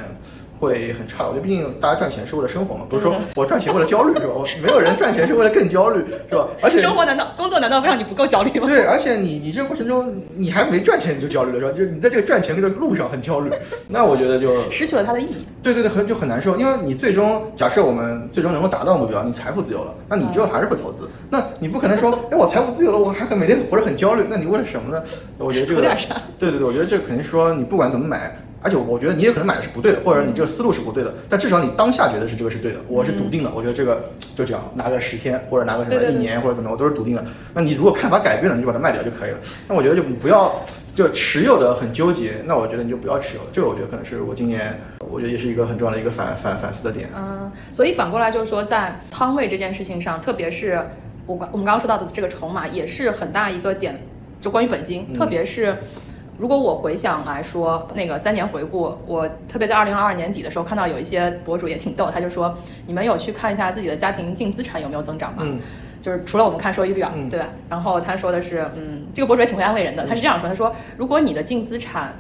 [0.60, 4.34] 会很差，我觉得毕竟大家赚钱是为了生活嘛，不是说我赚钱为了焦虑是吧？
[4.34, 6.46] 我没有人赚钱是为了更焦虑是吧？
[6.62, 8.68] 而且生活难道工作难道不让你不够焦虑吗？
[8.68, 11.72] 对，而且你你这个过程中你还没赚钱你就焦虑了是吧？
[11.72, 13.50] 就是你在这个赚钱这个路上很焦虑，
[13.88, 15.46] 那我觉得就失去了它的意义。
[15.62, 25.02] 对对对，很就很难受，因为你最终假设我们最终能够达到目标，你财富自由了，那你之后还是会投资，那你不可能说哎我财富自由了，我还每天活着很焦虑，那你为了什么呢？
[25.38, 25.80] 我觉得这个
[26.38, 28.36] 对对对，我觉得这肯定说你不管怎么买。
[28.62, 33.50] 而且我觉得你也可能买的是不对的，或者你这个思路是不对的，但至少你当下觉得是这个是对的，我是笃定的。
[33.54, 37.24] 我觉得这个就这样，拿个十天或者拿个什么一年或者怎么样，我都是笃定的。
[37.54, 39.38] 那你如果看法改变了，你就把它卖掉就可以了。
[39.66, 40.62] 那我觉得就不要
[40.94, 43.48] 就持有的很纠结，那我觉得你就不要持有了。
[43.52, 44.78] 这个我觉得可能是我今年
[45.10, 47.08] 我觉得也是一个很重要的一个反反反思的点。
[47.16, 50.78] 嗯，所以反过来就是说，在仓位这件事情上，特别是
[51.24, 53.98] 我我们刚刚说到的这个筹码，也是很大一个点，
[54.38, 55.78] 就关于本金，特别是。
[56.40, 62.56] 如果我回想来说，那个三年回顾，我特别在二零二二年底的时候看到有一些博主也挺逗，他就说
[62.88, 65.60] ：“你们有去看一下自己的家庭净资产有没有增长吗？”嗯，
[66.00, 67.46] 就是除了我们看收益率啊，对吧？
[67.68, 72.14] 然后他说的是，嗯，这个博主也挺会安慰人的，他是这样说：“他说，如果你的净资产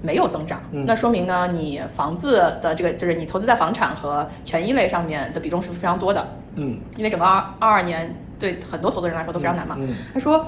[0.00, 6.26] 没有增长，那说明呢，你房子的这个就是你投资在房产和权益类上面的比重是非常多的。
[6.54, 9.76] 嗯，因为整个二二二年对很多投资人来说都非常难嘛。
[10.14, 10.46] 他说。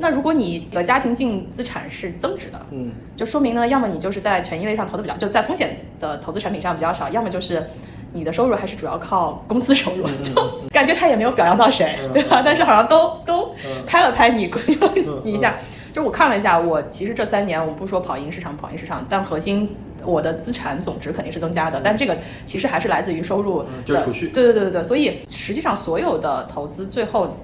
[0.00, 7.68] 那如果你的家庭净资产是增值的，嗯，就说明呢，要么你就是在权益类上投的比较，就在风险的投资产品上比较少，要么就是
[8.12, 10.32] 你的收入还是主要靠工资收入，就
[10.70, 12.40] 感觉他也没有表扬到谁，对吧？
[12.44, 13.52] 但是好像都都
[13.86, 14.92] 拍了拍你，鼓励了
[15.24, 15.56] 你一下。
[15.92, 19.68] 就我看了一下，我其实这三年，我们不说跑赢市场，跑赢市场，但核心
[20.04, 24.28] 我的资产总值肯定是增加的，但这个其实还是来自于收入的储蓄。
[24.28, 27.36] 对对对对对，所以实际上所有的投资最后。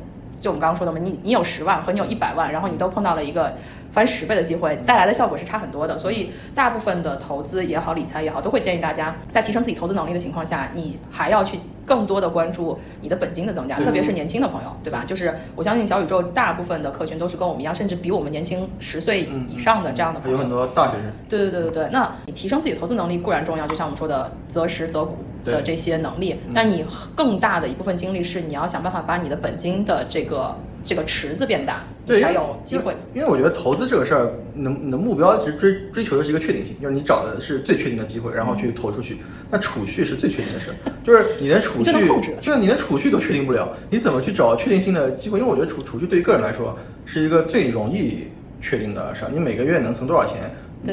[0.45, 3.55] 就我们刚刚说的嘛，你你有十万和你有一百万，然后你都碰到了一个。
[3.95, 15.05] 翻十倍的机会带来的效果是差很多的，所以大部分的投资也好，理财也好，都会建议大家在提升自己投资能力的情况下，你还要去更多的关注你的本金的增加，特别是年轻的朋友，对吧？
[15.07, 20.37] 就是我相信小宇宙大部分的客群都是跟我们一样，甚至比我们年轻十岁以上的这样的朋友。
[20.37, 21.13] 有很多大学生。
[21.29, 32.95] 对对对对对，那你提升自己投资能力固然重要，就像我们说的择时择股的这些能力，但你更大的一部分精力是你要想办法把你的本金的这个这个池子变大，才有机会。
[33.15, 33.85] 因为我觉得投资。
[33.87, 39.19] 这个事儿，能你的目标其实追追求的是一个确定性，就是你找的是最确定的机会，然后去投出去。
[39.51, 40.73] 那储蓄是最确定的事，
[41.05, 41.93] 就是你连储蓄，
[42.41, 45.39] 就是你连储蓄都确定不了，你怎么去找确定性的机会？
[45.39, 48.29] 因为我觉得储储蓄对于个人来说是一个最容易
[48.61, 49.31] 确定的事儿。
[49.31, 50.51] 你每个月能存多少钱？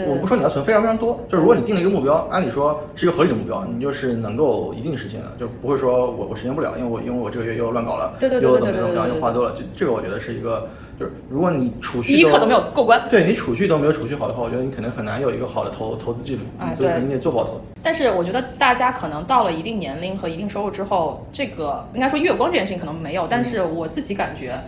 [0.07, 9.53] 我不说你要存非常非常多，就是如果你定了一个目标，按理说是一个合理的目标，你就是能够一定实现的，就不会说我我实现不了，因为我因为我这个月又乱搞了，又怎么怎么着，又花多了。
[9.55, 10.67] 这这个我觉得是一个。
[10.99, 16.41] 就是如果你储蓄第一课都没有过关，对你储蓄都没有储蓄好的话，我觉得你可能很难有一个好的投投资纪律，
[16.77, 17.71] 所以你得做不好投资。
[17.81, 24.61] 但是我觉得大家可能到了一定年龄和一定收入之后，这个应该说月光这件事情可能没有，但是我自己感觉，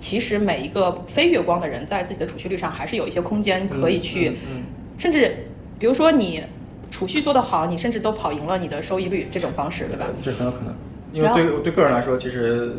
[0.00, 4.36] 其实每一个非月光的人在自己的储蓄率上还是有一些空间可以去，
[4.98, 5.32] 甚至
[5.78, 6.42] 比如说你
[6.90, 10.06] 储蓄做得好，你甚至都跑赢了你的收益率这种方式，对吧？
[10.24, 10.74] 这很有可能，
[11.12, 12.72] 因为对对个人来说，其实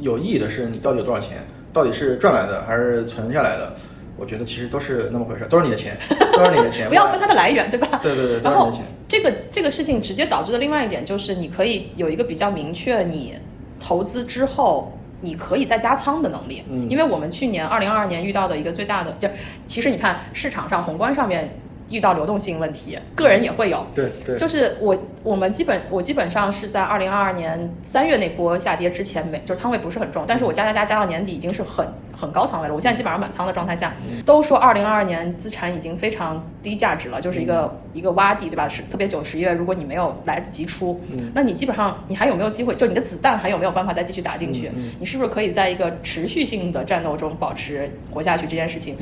[0.00, 1.38] 有意义的是你到底有多少钱。
[1.70, 3.74] 到底是赚来的还是存下来的？
[4.16, 5.96] 我觉得其实都是那么回事，都是你的钱，
[6.32, 6.88] 都是你的钱。
[6.88, 8.00] 不要分它的来源，对吧？
[8.02, 8.40] 对对对。
[8.40, 13.34] 都是你的钱这个这个事情直接导致的另外一点就是，你可以有一个比较明确，你
[13.78, 16.64] 投资之后你可以再加仓的能力。
[16.70, 16.88] 嗯。
[16.90, 19.28] 因为我们去年二零二二年遇到的一个最大的，就
[19.66, 21.48] 其实你看市场上宏观上面。
[21.90, 23.86] 遇到流动性问题，个人也会有。
[23.94, 32.74] 对对，就是我我们基本我基本上是在二零二二年三月那波下跌之前，没就仓位不是很重，但是我加加加加到年底已经是很很高仓位了。
[32.74, 38.68] 我现在基本上满仓的状态下，都说二零二二年资产已经非常低价值了，就是一个一个洼地，对吧？
[38.68, 41.00] 是特别九十月，如果你没有来得及出，
[41.32, 42.74] 那你基本上你还有没有机会？
[42.74, 44.70] 就你的子弹还有没有办法再继续打进去？
[44.98, 48.46] 你是不是可以在一个持续性的战斗中保持活下去？
[48.46, 48.96] 这件事情。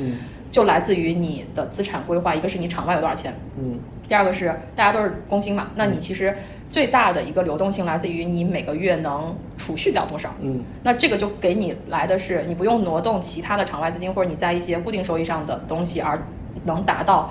[0.49, 6.35] 就来自于你的资产规划，一个是你场外有多少钱，嗯，第二个是大家都是工薪嘛，那你其实
[6.69, 10.33] 最大的一个流动性来自于你每个月能储蓄掉多少。
[10.41, 16.19] 嗯，那这个就给你来的是你不用挪动其他的场外资金，或者你在一些固定收益上的东西，而
[16.65, 17.29] 能达到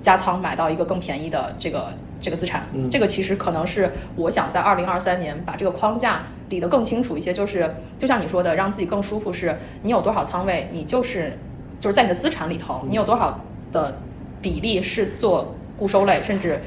[0.00, 2.66] 加仓买到一个更便宜的这个这个资产。
[2.72, 11.38] 嗯这个其实可能是我想在二零二三年把这个框架理得更清楚一些，就是就像你说的，让自己更舒服，是你有多少仓位，你就是
[11.80, 13.40] 就是在你的资产里头，你有多少
[13.72, 13.98] 的
[14.40, 16.60] 比例是做固收类，甚至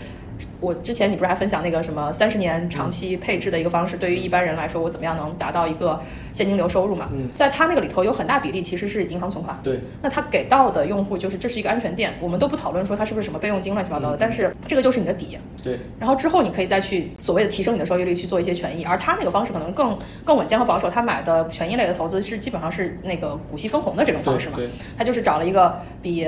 [0.59, 5.99] 我之前你不是还分享那个什么三十年长期配置的一个方式，对于一般人来说，我怎么样能达到一个
[6.33, 7.09] 现金流收入嘛？
[7.13, 9.57] 嗯在他那个里头有很大比例其实是银行存款。
[9.63, 15.37] 对，那他给到的用户就是这是一个安全垫，我们都不讨论说它是不是什么备用金乱七八糟的，但是这个就是你的底。
[15.63, 20.89] 对，然后之后你可以再去所谓的提升你的收益率去做一些权益，而他那个方式可能更更稳健和保守。
[20.89, 26.27] 他买的权益类的投资是基本上是那个股息分红的这种方式嘛对对，他就是找了一个比。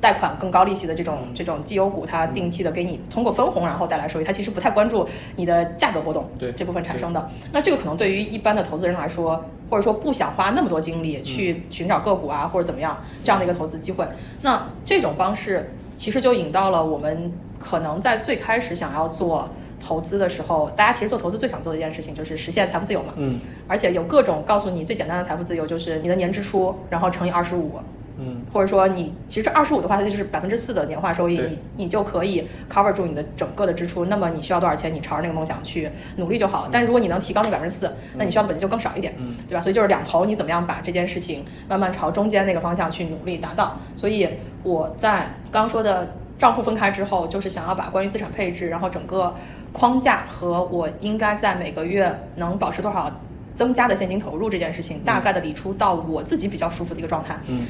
[0.00, 4.24] 贷款更高利息的这种这种绩优股，它定期的给你通过分红，然后带来收益。
[4.24, 5.06] 它其实不太关注
[5.36, 7.30] 你的价格波动对这部分产生的。
[7.52, 14.06] 那这个可能对于一般的投资人来说，或者说不想花那么多精力去寻找个股啊，或者怎么样这样的一个投资机会，
[14.42, 19.48] 那这种方式其实就引到了我们可能在最开始想要做
[19.80, 23.14] 投资的时候，大家其实做投资最想做的一件事情就是实现财富自由嘛。
[23.16, 27.72] 嗯而且有各种告诉你最简单的财富自由就是你的年支出，然后乘以二十五，
[28.18, 34.04] 嗯或者说你其实这二十五的话，它就是百分之四的年化收益，你你就可以 cover 住你的整个的支出。
[34.06, 36.68] 那么你需要多少钱，你朝着那个梦想去努力就好了。
[36.72, 39.60] 但如果你能提高那百分之四，那你需要的本金就更少一点，嗯对吧？
[39.60, 43.78] 所以就是两头，你怎么样把这件事情慢慢朝中间那个方向去努力达到。
[43.94, 44.28] 所以
[44.62, 46.12] 我在刚刚说的。
[46.38, 49.34] 账户分开之后，就是想要把关于资产配置，然后整个
[49.72, 53.10] 框架和我应该在每个月能保持多少
[53.54, 57.38] 增加的现金投入这件事情，大概的理出到我自己比较舒服的一个状态。
[57.48, 57.66] 嗯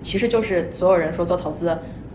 [0.00, 1.66] 其实就是所有人说做投资，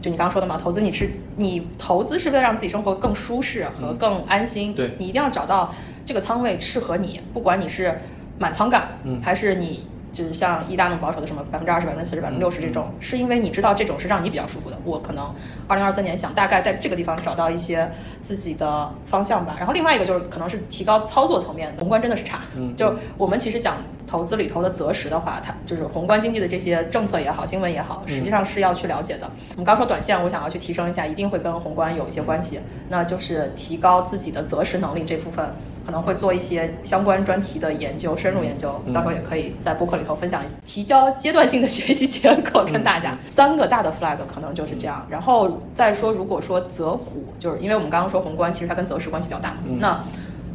[0.01, 5.73] 就你刚刚说的嘛，投资你是你投资是为了让自己生活更舒适和更安心，嗯对你一定要找到
[6.05, 7.99] 这个仓位适合你，不管你是
[8.39, 9.87] 满仓干，嗯还是你。
[10.13, 14.77] 就是像一大那种保守的什么百分之二十、百分之四十、百分之六十这种，是因为你知道这种是让你比较舒服的。
[14.83, 15.33] 我可能
[15.67, 17.91] 二零二三年想大概在这个地方找到一些
[18.21, 19.55] 自己的方向吧。
[19.57, 22.41] 然后另外一个就是可能是提高操作层面的，宏观真的是差。
[22.55, 23.77] 嗯就我们其实讲
[24.13, 29.27] 投资里头的择时的话，它就是宏观经济的这些政策也好，新闻也好，实际上是要去了解的。
[29.53, 35.51] 我们刚说短线，我想要去提升一下，一定会跟宏观有一些关系，那就是提高自己的择时能力这部分。
[35.85, 43.17] 可能会做一些相关专题的研究，深入研究，到时候也可以在播客里头分享一下，提交阶段性的学习结果跟大家。
[43.27, 50.03] 三个大的 flag 可能就是这样，然后再说，如果说择股，就是因为我们刚刚说宏观，其实它跟择时关系比较大嘛，那。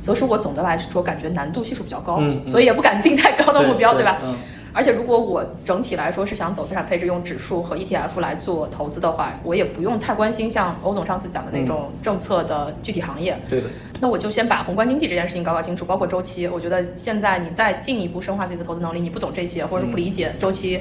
[0.00, 4.18] 择时我总的来说感觉难度系数比较高，所以也不敢定太高的目标，对吧？
[4.22, 4.34] 嗯
[4.74, 13.36] 而且如果我整体来说是想走资产配置，用指数和 ETF 来做投资的话，我也不用太关心像欧总上次讲的那种政策的具体行业。
[13.48, 13.66] 对的，
[13.98, 16.46] 那我就先把宏观经济这件事情搞搞清楚，包括周期。
[16.46, 20.80] 我觉得现在你再进一步深化自己的投资能力，你不懂这些，或者是不理解周期，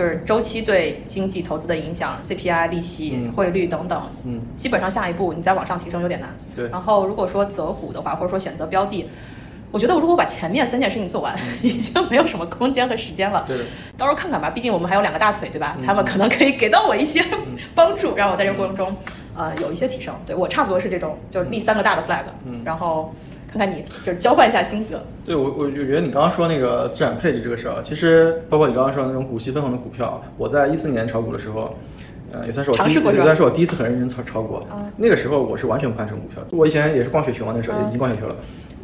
[0.00, 6.34] 就是周期对经济投资的影响，CPI、利息、嗯汇率等等，嗯基本上下一步你再往上提升有点难。
[6.56, 9.06] 对然后如果说择股的话，或者说选择标的。
[9.72, 13.44] 我觉得，如果把前面三件事情做完， 已经没有什么空间和时间了。
[13.46, 13.58] 对，
[13.98, 15.76] 到时候看看吧，毕竟我们还有两个大腿，对吧？
[15.84, 17.22] 他们可能可以给到我一些
[17.74, 18.96] 帮助，让我在这个过程中，
[19.36, 20.12] 呃，有一些提升。
[20.26, 23.14] 对我差不多是这种，就是立三个大的 flag，嗯然后
[23.50, 25.02] 看看你，就是交换一下心得。
[25.26, 31.76] 对我，我觉得你刚刚说那个资产配置这个事儿，其实包括你刚刚说的那种股息分红的股票，我在一四年炒股的时候，
[32.32, 34.54] 呃，也算是我第一，也算是我第一次很认真炒炒股。
[34.70, 38.36] 啊那个时候我是完全不看这种股票，我以前也是逛雪球嘛，那时候啊已经逛雪球了。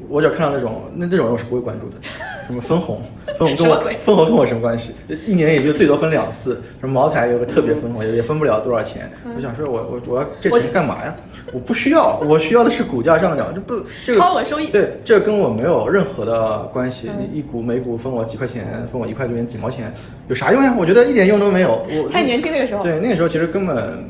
[0.09, 1.97] 我只要看到那种那这种我是不会关注的，
[2.47, 3.01] 什么分红，
[3.39, 4.95] 分红跟我分红跟我什么关系？
[5.27, 9.11] 一年也就最多分两次，什么茅台有个特别分红，也也分不了多少钱。
[9.37, 11.15] 我想说我我我要这钱干嘛呀？
[11.53, 17.09] 我不需要，我需要的是股价上涨，这不这个超额收益对，这跟我没有任何的关系。
[17.09, 19.93] 嗯一股每股分我几块钱，分我一块多钱几毛钱，
[20.29, 20.75] 有啥用呀？
[20.79, 21.85] 我觉得一点用都没有。
[22.03, 24.05] 我太年轻那个时候，对，那个时候其实根本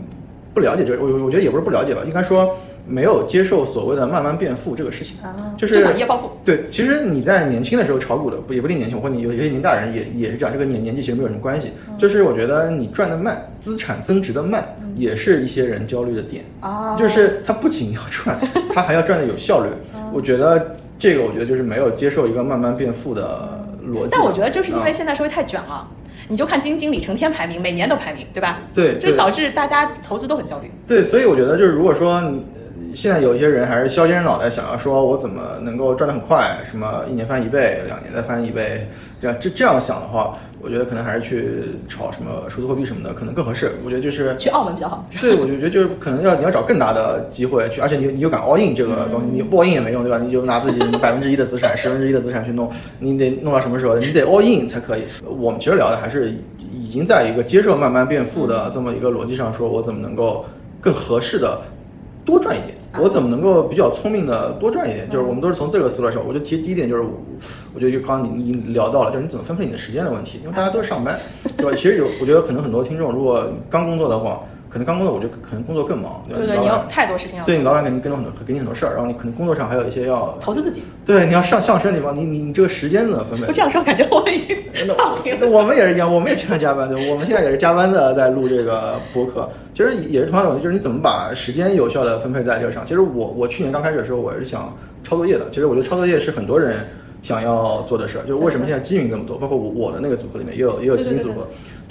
[0.54, 5.16] 不了解，就是我我觉得也不是不了解吧，应该说没有接受所谓的慢慢变富这个事情。
[5.22, 6.30] 啊，就是想一夜暴富。
[6.44, 11.70] 对，其实你在年轻的时候炒股的，不也不一定年轻，或者你有有些年大人也也是这样，这个年年纪其实没有什么关系。
[11.88, 14.62] 嗯就是我觉得你赚的慢，资产增值的慢，
[14.96, 16.44] 也是一些人焦虑的点。
[16.60, 18.38] 啊就是他不仅要赚，
[18.72, 19.70] 他还要赚的有效率。
[20.12, 24.08] 我觉得这个，我觉得就是没有接受一个慢慢变富的逻辑。
[24.10, 25.86] 但我觉得就是因为啊现在社会太卷了，
[26.28, 28.60] 你就看基金经理成天排名，每年都排名，对吧？
[28.72, 30.70] 对对就导致大家投资都很焦虑。
[30.86, 32.42] 对，所以我觉得就是如果说你
[32.96, 38.88] 现在有一些人还是削尖脑袋想要说，我怎么能够赚得很快，什么一年翻一倍，两年再翻一倍，
[39.20, 43.72] 这样这这样想的话，我觉得可能还是去炒什么数字货币什么的，可能更合适。
[43.84, 45.06] 我觉得就是去澳门比较好。
[45.20, 50.16] 对，我就觉得就是可能要你要找更大的机会去，而且你你又敢 all in 这个东西，你不 all in 也没用，对吧？
[50.16, 53.98] 你就拿自己百分之一的资产、十分之一的资产去弄，你得弄到什么时候？
[53.98, 55.02] 你得 all in 才可以。
[55.22, 56.32] 我们其实聊的还是
[56.72, 60.46] 已经在一个接受慢慢变富的这么一个逻辑上，说我怎么能够
[60.80, 61.60] 更合适的
[62.24, 62.74] 多赚一点。
[62.98, 65.08] 我怎么能够比较聪明的多赚一点？
[65.10, 66.22] 就是我们都是从这个思路来说。
[66.26, 67.04] 我就提第一点就是，
[67.74, 70.38] 我觉得就刚刚你你聊到了，就是你怎么分配你的时间的问题。
[70.42, 71.18] 因为大家都是上班，
[71.56, 71.72] 对吧？
[71.76, 74.40] 其实有，我觉得可能很多听众如果刚工作的话。
[74.68, 76.22] 可能刚工作，我觉得可能工作更忙。
[76.28, 77.44] 对对，你有太多事情要。
[77.44, 80.82] 对你老板肯定跟了很多，给你很多事儿，然后你可能工作上还有一些要投资自己。
[81.04, 83.46] 对，你要上上升地方，你你你这个时间怎么分配？
[83.46, 84.56] 我这样说，感觉我已经
[84.96, 85.46] 躺平了。
[85.52, 89.48] 我们也是一样，我们也经常加班，对，我们现在也是加班的在录这个播客。
[89.72, 92.84] 其实也是同样的问题，就是你怎么把时间有效的分配在这个上。
[92.84, 95.46] 其实我我去年刚开始的时候，我是想抄作业的。
[95.50, 96.78] 其实我觉得抄作业是很多人
[97.22, 98.22] 想要做的事儿。
[98.22, 99.36] 就是为什么现在基民这么多？
[99.36, 101.46] 包括我我的那个组合里面也有也有基民组合。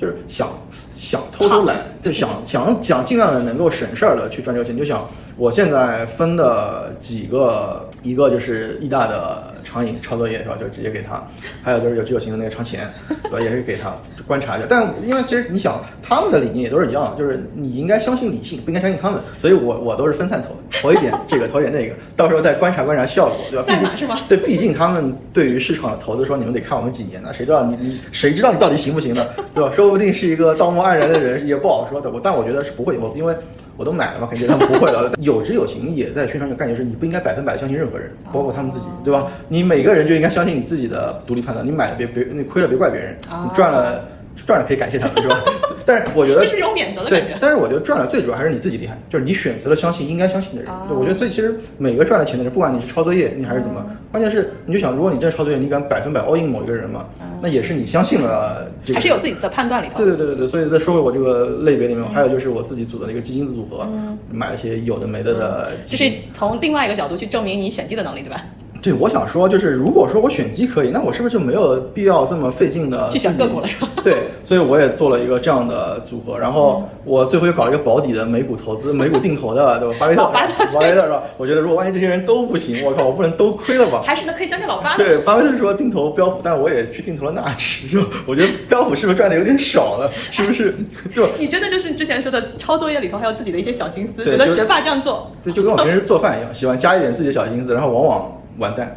[0.05, 0.49] 就是想
[0.93, 4.77] 想偷偷懒，就想想想尽量的能够省事儿的去赚这个钱。
[4.77, 10.55] 就想我现在分的几个，一个就是易大的长影抄作业是吧？
[10.59, 11.21] 就直接给他，
[11.61, 12.91] 还有就是有具有型的那个长钱，
[13.23, 13.39] 对吧？
[13.41, 13.93] 也是给他
[14.27, 14.67] 观察一下。
[14.69, 19.21] 但因为其实你想，他们的理念也都是一样的，就是你应该相信理性，不应该相信他们。
[19.37, 23.63] 所以我我都是分散投，投一点这个，投一点那个，到时候再观察观察效果，对吧？
[23.63, 24.17] 赛马是吗？
[24.29, 27.33] 对，毕竟他们对于市场的投资说，你们得看我们几年呢？
[27.33, 29.25] 谁知道你你谁知道你到底行不行呢？
[29.53, 29.71] 对吧？
[29.71, 29.85] 说。
[29.85, 32.09] 说不定是一个道貌岸然的人，也不好说的。
[32.09, 33.35] 我但我觉得是不会，我因为
[33.77, 35.11] 我都买了嘛，肯定他们不会了。
[35.19, 39.27] 有知有情也在宣传一个概念，是你不应该百分百相信任何人，包括他们自己，对吧？
[39.47, 41.65] 你每个人就应该相信你自己的独立判断。
[41.65, 44.03] 你买了别别，你亏了别怪别人，你赚了
[44.35, 45.43] 赚了可以感谢他们，是吧？
[45.85, 47.37] 但是我觉得这是种免责的感觉。
[47.39, 50.71] 但是我觉得赚了最主要还是你自己厉害，就是你选择了相信应该相信的人。
[50.87, 57.05] 对，我觉得所以其实每个赚了钱的人，不管你是抄作业，你还是怎么，关键是你就想，如果你真抄作业，你敢百分百 all in 某一个人吗？
[57.41, 59.97] 那也是你相信了这个，还是有自己的判断里头。
[59.97, 63.87] 对对对对对，所以再说回我这个类别里面，还有就是我自己组的一个基金组合，
[64.31, 65.71] 买了一些有的没的的。
[65.85, 68.43] 就是从另外一个角度去证明你选基的能力，对吧？
[68.81, 73.67] 对，我想说，就是如果说我选基可以，那我是不是就没有必要这么费劲的去选个股了？
[73.67, 73.89] 是吧？
[74.03, 79.95] 对，所以我也做了一个这样的组合，然后我最后又搞了一个保底的美股投资、美股定投的，对吧？
[79.99, 80.53] 巴菲特，巴菲
[80.93, 81.23] 特是吧？
[81.37, 84.01] 我觉得如果万一这些人都不行，我靠，我不能都亏了吧？
[84.05, 84.95] 还是呢，可以相信老巴。
[84.97, 87.99] 对，巴菲特说定投标普，但我也去定投了纳指？
[88.27, 90.07] 我觉得标普是不是赚的有点少了？
[90.11, 90.75] 是不是？
[91.11, 98.31] 就你真的就是之前说的抄作业里头还有自己的一些小心思，觉得学霸这样做，对，就跟我平时做饭一样，喜欢加一点自己的小心思，然后往往。
[98.57, 98.95] 完蛋，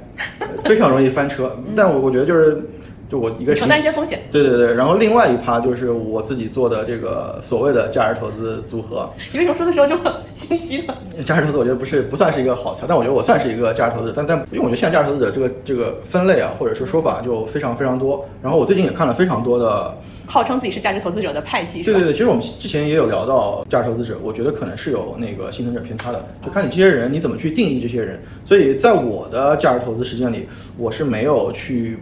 [0.64, 1.56] 非常容易翻车。
[1.76, 2.62] 但我我觉得就是，
[3.08, 4.20] 就我一个承担一些风险。
[4.30, 9.08] 对对对，然后另外一趴就是我自己做的这个所谓的价值投资组合。
[9.32, 10.94] 你为什么说的时候这么心虚呢？
[11.24, 14.14] 价值投资我觉得不是不算是一个好词，但我觉得我算是一个价值投资者。
[14.16, 18.24] 但但因为我觉得现在价值投资者这个这个分类啊，或者说说法就非常非常多。
[18.42, 19.94] 然后我最近也看了非常多的。
[20.28, 28.22] 号称自己是价值投资者的派系，对对对，其实我们之前也有聊到价值投资者，我觉得可能是有那个幸存者偏差的，就看你这些人你怎么去定义这些人。
[28.44, 30.46] 所以在我的价值投资实践里，
[30.76, 31.98] 我是没有去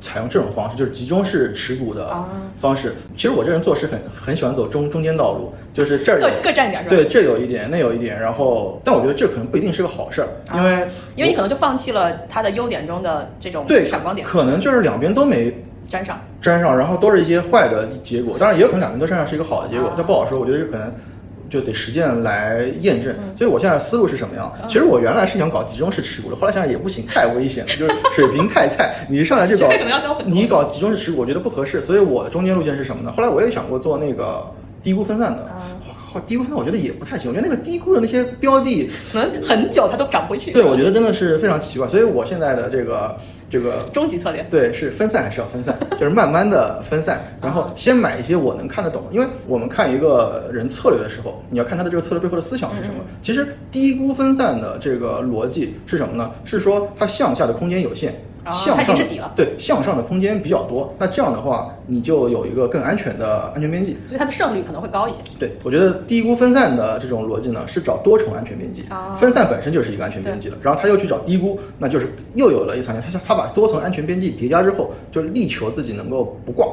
[0.00, 2.14] 采用这种方式，就是集中式持股的
[2.58, 2.94] 方式。
[3.16, 6.86] 其实我这人做事很很喜欢走中中间道路，就是这儿各各占点？
[6.88, 15.52] 对，这有一点，那有一点，然后但我觉得这可能不一定是个好事儿，因为因为你可能就放弃了它的优点中的这种对闪光点，可能就是两边都没。
[15.90, 18.36] 沾上，沾上，然后都是一些坏的结果。
[18.38, 20.38] 当然，也有可能两边都沾上是一个好的结果，但不好说。
[20.38, 20.92] 我觉得这可能
[21.48, 23.14] 就得实践来验证。
[23.36, 24.52] 所以我现在思路是什么样？
[24.66, 29.06] 其实我原来是想搞集中式持股的，后来想想也不行，太危险了， 就是水平太菜。
[29.08, 29.68] 你一上来就搞，
[30.26, 31.80] 你搞集中式持股，我觉得不合适。
[31.80, 33.12] 所以我的中间路线是什么呢？
[33.16, 34.44] 后来我也想过做那个
[34.82, 35.46] 低估分散的。
[36.26, 40.50] 低估分散我觉得也不太行，我觉得那个低估的那些标的，可能很久它都涨不回去。
[40.52, 41.86] 对，我觉得真的是非常奇怪。
[41.86, 43.16] 所以我现在的这个
[43.50, 49.04] 这个终极策略，对，是分散还是要分散， 就是慢慢的分散，然后先买一些我能看得懂。
[49.10, 52.96] 因为我们看一个人策略的时候，你要看他的这个策略背后的思想是什么。
[53.22, 56.30] 其实低估分散的这个逻辑是什么呢？
[56.44, 58.14] 是说它向下的空间有限。
[58.52, 58.96] 向上
[59.36, 65.22] 对向上的空间比较多，那这样的话你就有一个更安全的安全边际，所以它的胜率可能会高一些。
[65.38, 68.84] 对，我觉得低估分散的这种逻辑呢，是找多重安全边际。
[69.18, 72.94] 分散本身就是一个安全边际了，然后他又去找低估，那就是又有了一层。
[73.00, 76.66] 他他把多层安全边际叠加之后，就力求自己能够不挂，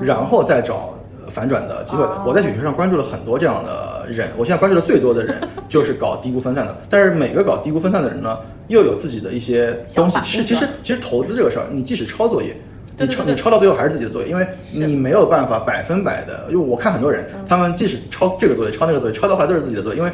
[0.00, 0.94] 然后再找。
[1.28, 4.30] 反转的机会，我在雪球上关注了很多这样的人。
[4.36, 5.36] 我现在 关注的最多的人
[5.68, 6.76] 就是搞低估分散的。
[6.88, 10.18] 但是每个搞低估分散的人呢，又有自己的一些东西。
[10.22, 12.56] 其实其实其实投资这个事儿，你即使抄作业，
[12.98, 20.12] 你抄你抄到最后还是自己的作业，因为你没有办法百分百的，因为我看很多人，他们即使抄这个作业，抄那个作业，抄到后来都是自己的作业，因为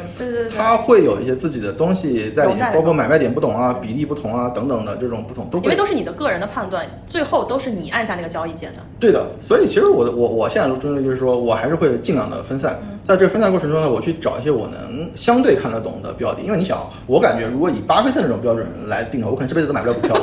[0.55, 8.81] 他会有一些自己的东西在里面，包括买卖点不懂啊、比例不同啊等等的这种不同，都因为都是你的个人的判断，最后都是你按下那个交易键的。
[8.99, 20.15] 对的，所以其实我的我我现在的中心就是说我还是会尽量的分散，在这个分散过程中呢，我去找一些我能相对看得懂的标的，因为你想，我感觉如果以巴菲特那种标准来定的话，我可能这辈子都买不了股票，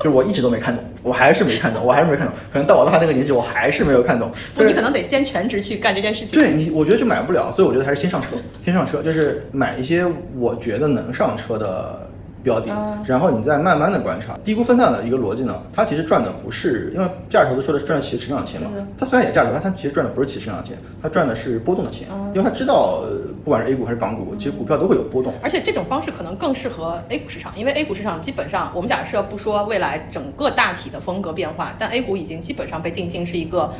[0.00, 4.30] 就是我一直都没看懂，我还是没看懂，我还是没看懂，可能到我到他那个年纪，我还是没有看懂。
[4.54, 6.38] 不，你可能得先全职去干这件事情。
[6.38, 8.28] 对你，我觉得就买不了，所以我觉得还是先上车，
[8.64, 10.04] 先上车，就是买一些
[10.36, 12.09] 我觉得能上车的。
[12.42, 12.66] 标的，
[13.04, 23.02] 然后你再慢慢的观察，低估分散的一个逻辑呢，它其实赚的不是，因为价值投资说的是赚企业成长的钱嘛，它虽然也价值但，它其实赚的不是企业成长的钱，它赚的是波动的钱，因为它知道
[23.44, 33.70] 不管是 A 股还是港股，其实股票都会有波动，而且这种方式可能更适合 A 股市场，因为 A 股市场基本上，我们假设不说未来整个大体的风格变化，但 A 股已经基本上被定性是一个。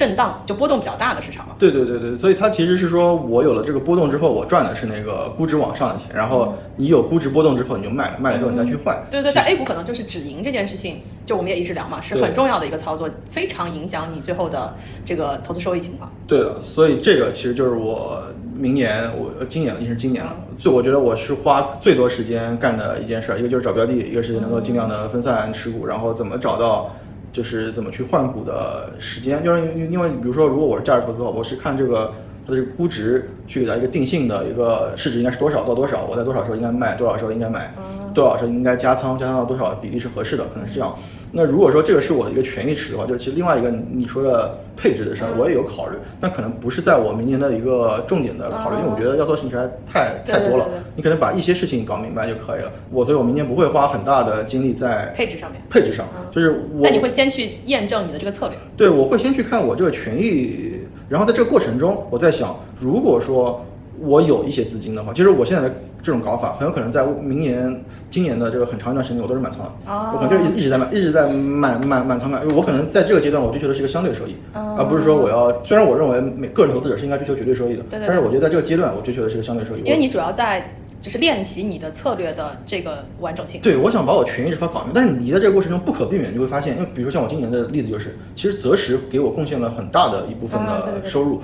[0.00, 1.54] 震荡就波动比较大的市场了。
[1.58, 6.06] 对对对对，所以它其实是说我有了这个波动之后，我赚的是那个估值往上的钱。
[6.14, 8.98] 然后你有估值波动之后，你就卖了，卖了之后你再去换。
[9.10, 14.74] 对对，在 A 股可能就是止盈这件事情，就我们也一直聊嘛，是很重要的一个操作，非常影响你最后的
[15.04, 16.10] 这个投资收益情况。
[16.26, 18.22] 对的，所以这个其实就是我
[18.56, 26.90] 明年我今年已经是今年了，最我觉得我是花最多时间干的一件事，一个就是找标的，一个是能够尽量的分散持股，然后怎么找到。
[27.32, 32.12] 就是怎么去换股的时间，就是因为比如说，如果我是价值投资，我是看这个
[32.50, 37.72] 它的这个估值去给它一个定性的一个市值应该是多少到多少，我在多少时候应该卖，多少时候应该买，
[38.12, 40.92] 多少时候应该加仓，加仓到多少比例是合适的，可能是这样。
[41.32, 52.72] 那如果说这个是我的一个权益池的话，就是其实另外一个你说的配置的事儿，我也有考虑，但可能不是在我明年的一个重点的考虑，因为我觉得要做事情实在太太多了，你可能把一些事情搞明白就可以了。
[52.90, 56.80] 我所以我明年不会花很大的精力在配置上面，配置上就是我。
[56.82, 58.58] 那你会先去验证你的这个策略？
[58.76, 60.69] 对，我会先去看我这个权益，
[61.10, 63.62] 然后在这个过程中，我在想，如果说
[63.98, 65.74] 我有一些资金的话，其实我现在的。
[66.02, 69.70] 这种搞法很有可能在明年、今年的这个很长一段时间，我都是满仓的。
[69.86, 72.40] 我可能就一一直在满，一直在满满满仓干。
[72.56, 75.62] 我可能在这个阶段，我追求的是一个相对收益，而不是说我要。
[75.62, 79.80] 虽然我认为每个人投资者是应该追求绝对收益的，但是我觉得在这个阶段，我追求的是一个相对收益。
[79.80, 83.60] 因为你主要在就是练习你的策略的这个完整性。
[83.60, 84.92] 对，我想把我权益这块搞明白。
[84.94, 91.40] 但是你在这个过程中不可避免就会发现，因为比如说像我今年的例子就是，其实择时给我贡献了很大的一部分的收入，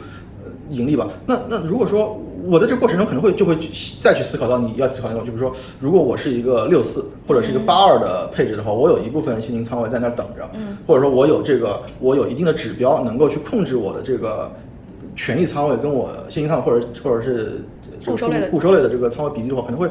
[0.71, 1.09] 盈利吧。
[1.27, 2.23] 那那如果说。
[2.49, 3.59] 我在这过程中可能会就会
[4.01, 14.49] 再去思考到你要思考那种，就比如说，如果我是一个六四或者是一个八二的配置的话，我有一部分现金仓位在那等着，嗯，或者说我有这个我有一定的指标能够去控制我的这个
[15.17, 17.65] 权益仓位跟我现金仓位或者或者是
[18.13, 19.89] 固收类的固收类的这个仓位比例的话，可能会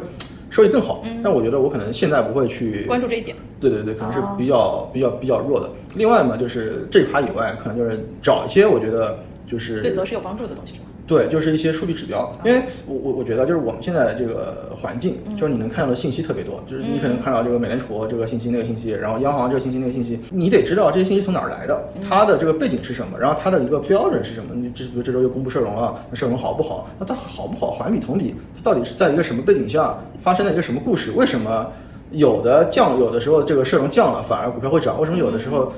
[0.49, 1.03] 收益更好。
[1.23, 3.35] 但我觉得我可能现在不会去关注这一点。
[3.59, 5.69] 对对对，可能是比较比较比较弱的。
[5.95, 10.75] 另外嘛，就是这一趴以外，可能就是找一些我觉得就是对择时有帮助的东西。
[11.07, 24.55] 对，就是一些数据指标，因为我我我觉得就是我们现在这个环境，就是你能看到的信息特别多，就是你可能看到这个美联储这个信息那个信息，然后央行这个信息那个信息，你得知道这些信息从哪儿来的，它的这个背景是什么，然后它的一个标准是什么。
[24.55, 26.89] 你这比如这周又公布社融了，那社融好不好？
[26.97, 27.69] 那它好不好？
[27.69, 31.11] 环比同比，它到底是在一个什么背景下发生了一个什么故事？
[31.11, 31.71] 为什么
[32.09, 34.99] 有的降，有的时候这个社融降了，反而股票会涨？
[34.99, 35.71] 为什么有的时候？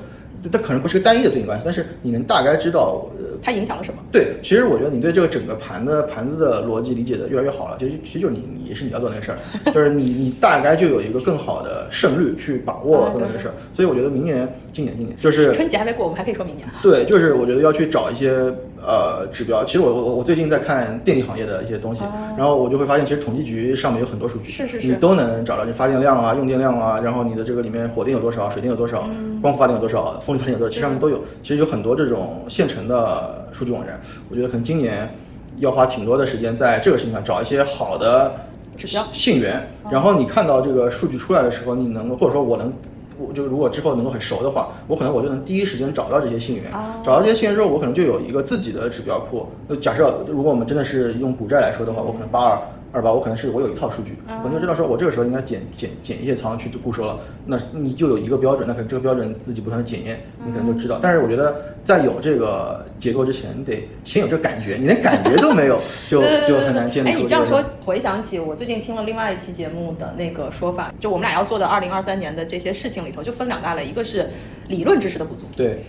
[0.52, 3.98] 它可能不是个单一的对应关系，但是你能大概知道，呃，它影响了什么？
[4.12, 9.38] 对，其实我觉得你对这个整个盘的盘子的逻辑理解的越来越好了，就其实就是你也是你要做那个事儿，
[9.72, 13.54] 就是你你大概就有一个更好的胜率去把握做那个事儿。
[13.72, 16.68] 所以我觉得明年、今年、今年就是春节还没过，我们还可以说明年。
[16.82, 18.32] 对，就是我觉得要去找一些
[18.80, 19.64] 呃指标。
[19.64, 22.02] 其实我我我最近在看电力行业的一些东西，
[22.36, 29.08] 然后我就会发现，其实统计局上面有很多数据，是是是，你都能找到你发电量啊、用电量啊，然后你的这个里面火电有多少、水电有多少、
[29.40, 30.20] 光伏发电有多少。
[30.20, 31.22] 风力发电有多少，其实上面都有。
[31.42, 34.00] 其实有很多这种现成的数据网站，
[34.30, 35.08] 我觉得可能今年
[35.56, 38.32] 要花挺多的时间在这个事情上找一些好的
[38.76, 39.68] 指标信源。
[39.90, 42.72] 然后你看到这个数据出来的时候，你能或者说我能，
[43.18, 46.70] 我就如果之后能够很熟的话，我可能我就能第一时间找到这些信源。
[47.04, 49.46] 找到这些信源之后，我可能就有一个自己的指标库。
[49.66, 52.58] 那假设如果我们真的是用股债来说的话，我可能八二。
[52.98, 60.98] 二八，我可能是我有一套数据，我就知道说，我这个时候应该减减减一些仓去固收了，那你就有一个标准，那可能这个标准自己不断的检验，你可能就知道。
[61.00, 65.80] 但是我觉得在有这个结构之前，你得先有这个感觉，你连感觉都没有，
[66.10, 67.10] 就就很难建立。
[67.10, 74.28] 哎，你这样说，回想起我最近听了另外一期节目的那个说法，就我们俩要做的二零二三年的这些事情里头，就分两大类，一个是
[74.68, 75.84] 理论知识的不足，对。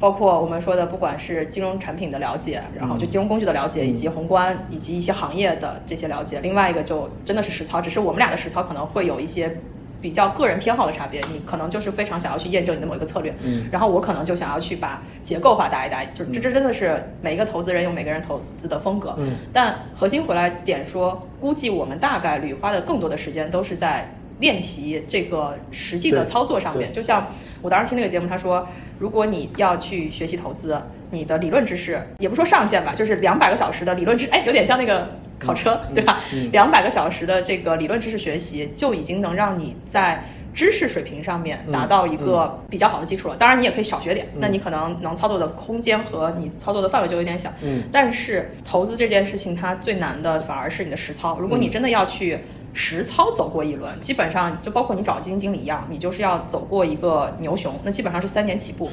[0.00, 6.40] 包括我们说的，不管是金融产品的了解，然后就金融工具的了解，以及宏观以及一些行业的这些了解。
[6.40, 9.58] 另外一个就真的是实操，只是我们俩的实操可能会有一些
[10.00, 24.10] 比较个人偏好的差别，你可能就是非常想要去验证你的某一个策略，嗯，然后我可能就想要去把结构化搭一搭，就这这真的是每一个投资人有每个人投资的风格，嗯，但核心回来点说，估计我们大概率花的更多的时间都是在
[24.40, 27.28] 练习这个实际的操作上面，就像
[27.62, 28.66] 我当时听那个节目，他说，
[28.98, 30.80] 如果你要去学习投资，
[31.10, 36.50] 你的理论知识也不说上限吧，就是两百个小时的理论知， 哎，有点像那个考车，嗯对吧嗯？
[36.52, 43.36] 两百个小时的这个理论知识学习，就已经能让你在知识水平上面达到一个比较好的基础了。
[43.36, 47.52] 当然，你也可以少学点，那你可能能操作的空间和你操作的范围就有点小。
[47.62, 51.38] 嗯，但是投资这件事情，它最难的反而是你的实操。
[51.38, 52.40] 如果你嗯真的要去
[52.72, 58.90] 实操走过一轮，基本上就包括你找基金经理一样，你就是要走过一个牛熊，那基本上是三年起步。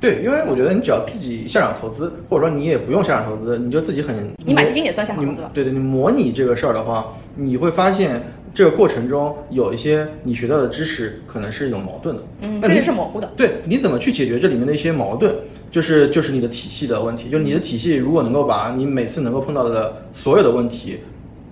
[0.00, 5.50] 对，因为我觉得你只要自己下场投资，或者说你也不用下场投资，你就自己很你买基金也算下场投资了。
[5.54, 8.20] 对对，你模拟这个事儿的话，你会发现
[8.52, 12.22] 这个过程中有一些你学到的知识可能是有矛盾的。
[12.40, 13.30] 嗯，这那你个是模糊的。
[13.36, 15.32] 对，你怎么去解决这里面的一些矛盾？
[15.70, 20.98] 就是就是你的体系的问题，就是你的体系如果能够把你每次能够碰到的所有的问题，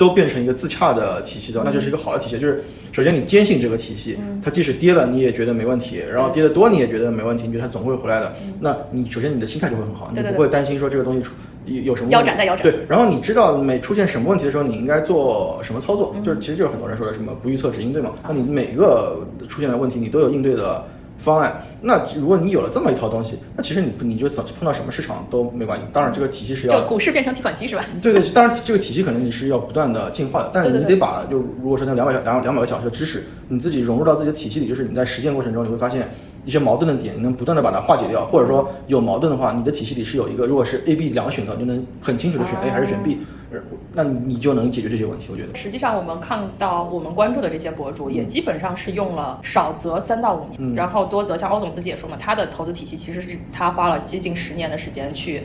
[0.00, 2.38] 都变成一个自洽的体系的话，那就是一个好的体系。
[2.38, 4.40] 就是首先你坚信这个体系，嗯。
[4.42, 8.34] 它即使跌了你也觉得没问题，然后跌得多你也觉得没问题，你觉得它总会回来的。
[8.60, 11.34] 那你首先你的心态就会很好，你不会担心说这个东西出
[11.66, 12.14] 有有什么问题。
[12.14, 12.62] 腰斩再腰斩。
[12.62, 16.22] 对，然后你知道每出现什么问题的时候，你应该做什么操作，嗯。
[16.24, 18.12] 就是其实就是很多人说的什么不预测只应对嘛。
[18.26, 19.20] 那你每个
[19.50, 20.82] 出现的问题，你都有应对的
[21.20, 21.62] 方案。
[21.82, 25.84] 那如果你有了这么一套东西，那其实你你就怎碰到什么市场都没关系。
[25.92, 27.84] 当然，这个体系是就要股市变成提款机是吧？
[28.02, 36.10] 对对，当然这个体系可能你是要不断的进化的，但是你得把就如果说那两百两两百个小时的知识，你自己融入到自己的体系里，就是你在实践过程中你会发现
[36.44, 43.16] 一些矛盾的点，你能不断的把它化解掉，或者说有矛盾的话，你的体系里是有一个，如果是 A、B 两个选择，你就能很清楚的选 A 还是选 B，呃
[43.92, 45.28] 那你就能解决这些问题。
[45.30, 55.42] 我觉得，实际上，我们看到我们关注的这些博主，也基本上是用了少则三到五年，嗯然后多则像欧总自己也说嘛，他的投资体系其实是他花了接近十年的时间去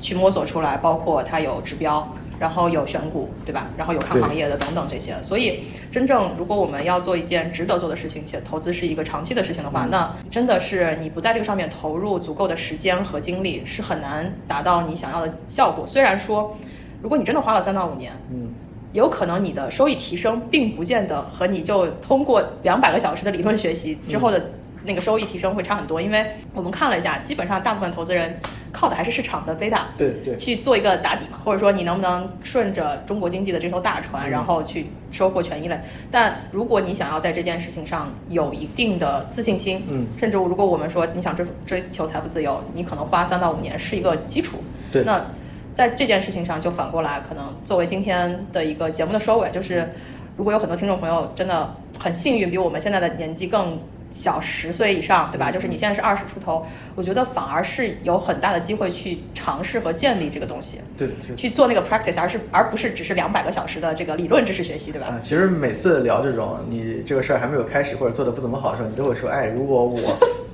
[0.00, 2.06] 去摸索出来，包括他有指标。
[2.40, 3.68] 然后有选股，对吧？
[3.76, 15.86] 然后有看行业的等等这些，所以真正如果我们要做一件值得做的事情，且投资是一个长期的事情的话，嗯那真的是你不在这个上面投入足够的时间和精力，是很难达到你想要的效果。
[15.86, 16.56] 虽然说，
[17.02, 18.48] 如果你真的花了三到五年，嗯，
[18.92, 24.50] 有可能你的收益提升并不见得和你就通过两百个小时的理论学习之后的
[24.84, 28.36] 那个收益提升会差很多，因为我们看了一下，基本上大部分投资人
[28.72, 29.86] 靠的还是市场的贝塔。
[29.96, 35.80] 对对，去做一个打底嘛，或者说你能不能顺着中国经济的这艘大船，嗯然后去收获权益类。
[36.10, 44.58] 但如果你想要在这件事情上有一定的自信心，嗯，甚至如果我们说你想追追求财富自由，你可能花三到五年是一个基础。
[44.92, 45.24] 对那
[45.74, 49.90] 在这件事情上，就反过来，可能作为今天的一个节目的收尾，就是
[50.36, 53.78] 如果有很多听众朋友真的很幸运，比我们现在的年纪更
[54.12, 55.50] 小十岁以上，对吧？
[55.50, 61.34] 就是你现在是二十出头，我觉得反而是有很大的机会去尝试和建立这个东西，对对。
[61.34, 65.06] 去做那个 practice，而是而不是只是两百个小时的这个理论知识学习，对吧？
[65.08, 69.98] 啊，其实每次聊这种你这个事儿还没有开始或者做的不怎么好的时候，你都会说，哎，如果我，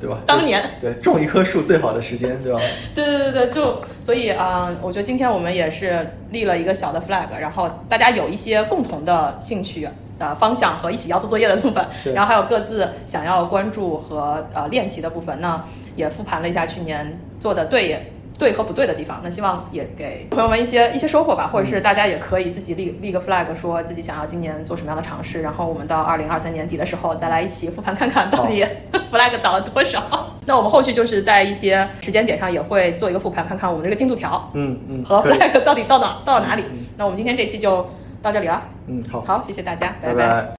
[0.01, 0.19] 对吧？
[0.25, 2.61] 当年对种一棵树最好的时间，对吧？
[2.95, 9.89] 对对对对，就所以啊、我觉得今天我们也是立了一个小的 flag，然后大家有一些共同的兴趣。
[10.19, 15.65] 呃，方向和一起要做作业的部分， 然后还有各自想要关注和呃练习的部分，那
[15.97, 28.65] 也复盘了一下去年做的对对和不对的地方，那希望也给朋友们一些一些收获吧，或者是大家也可以自己立立个 flag，说自己想要今年做什么样的尝试，然后我们到二零二三年底的时候再来一起复盘看看到底
[29.13, 30.03] flag 倒了多少。
[30.47, 36.65] 那我们后续就是在一些时间点上也会做一个复盘，看看我们这个进度条嗯嗯，和，flag 到底到哪到哪里。
[36.97, 37.85] 那我们今天这期就
[38.23, 40.15] 到这里了，嗯好，好，谢谢大家，拜拜。
[40.15, 40.47] 拜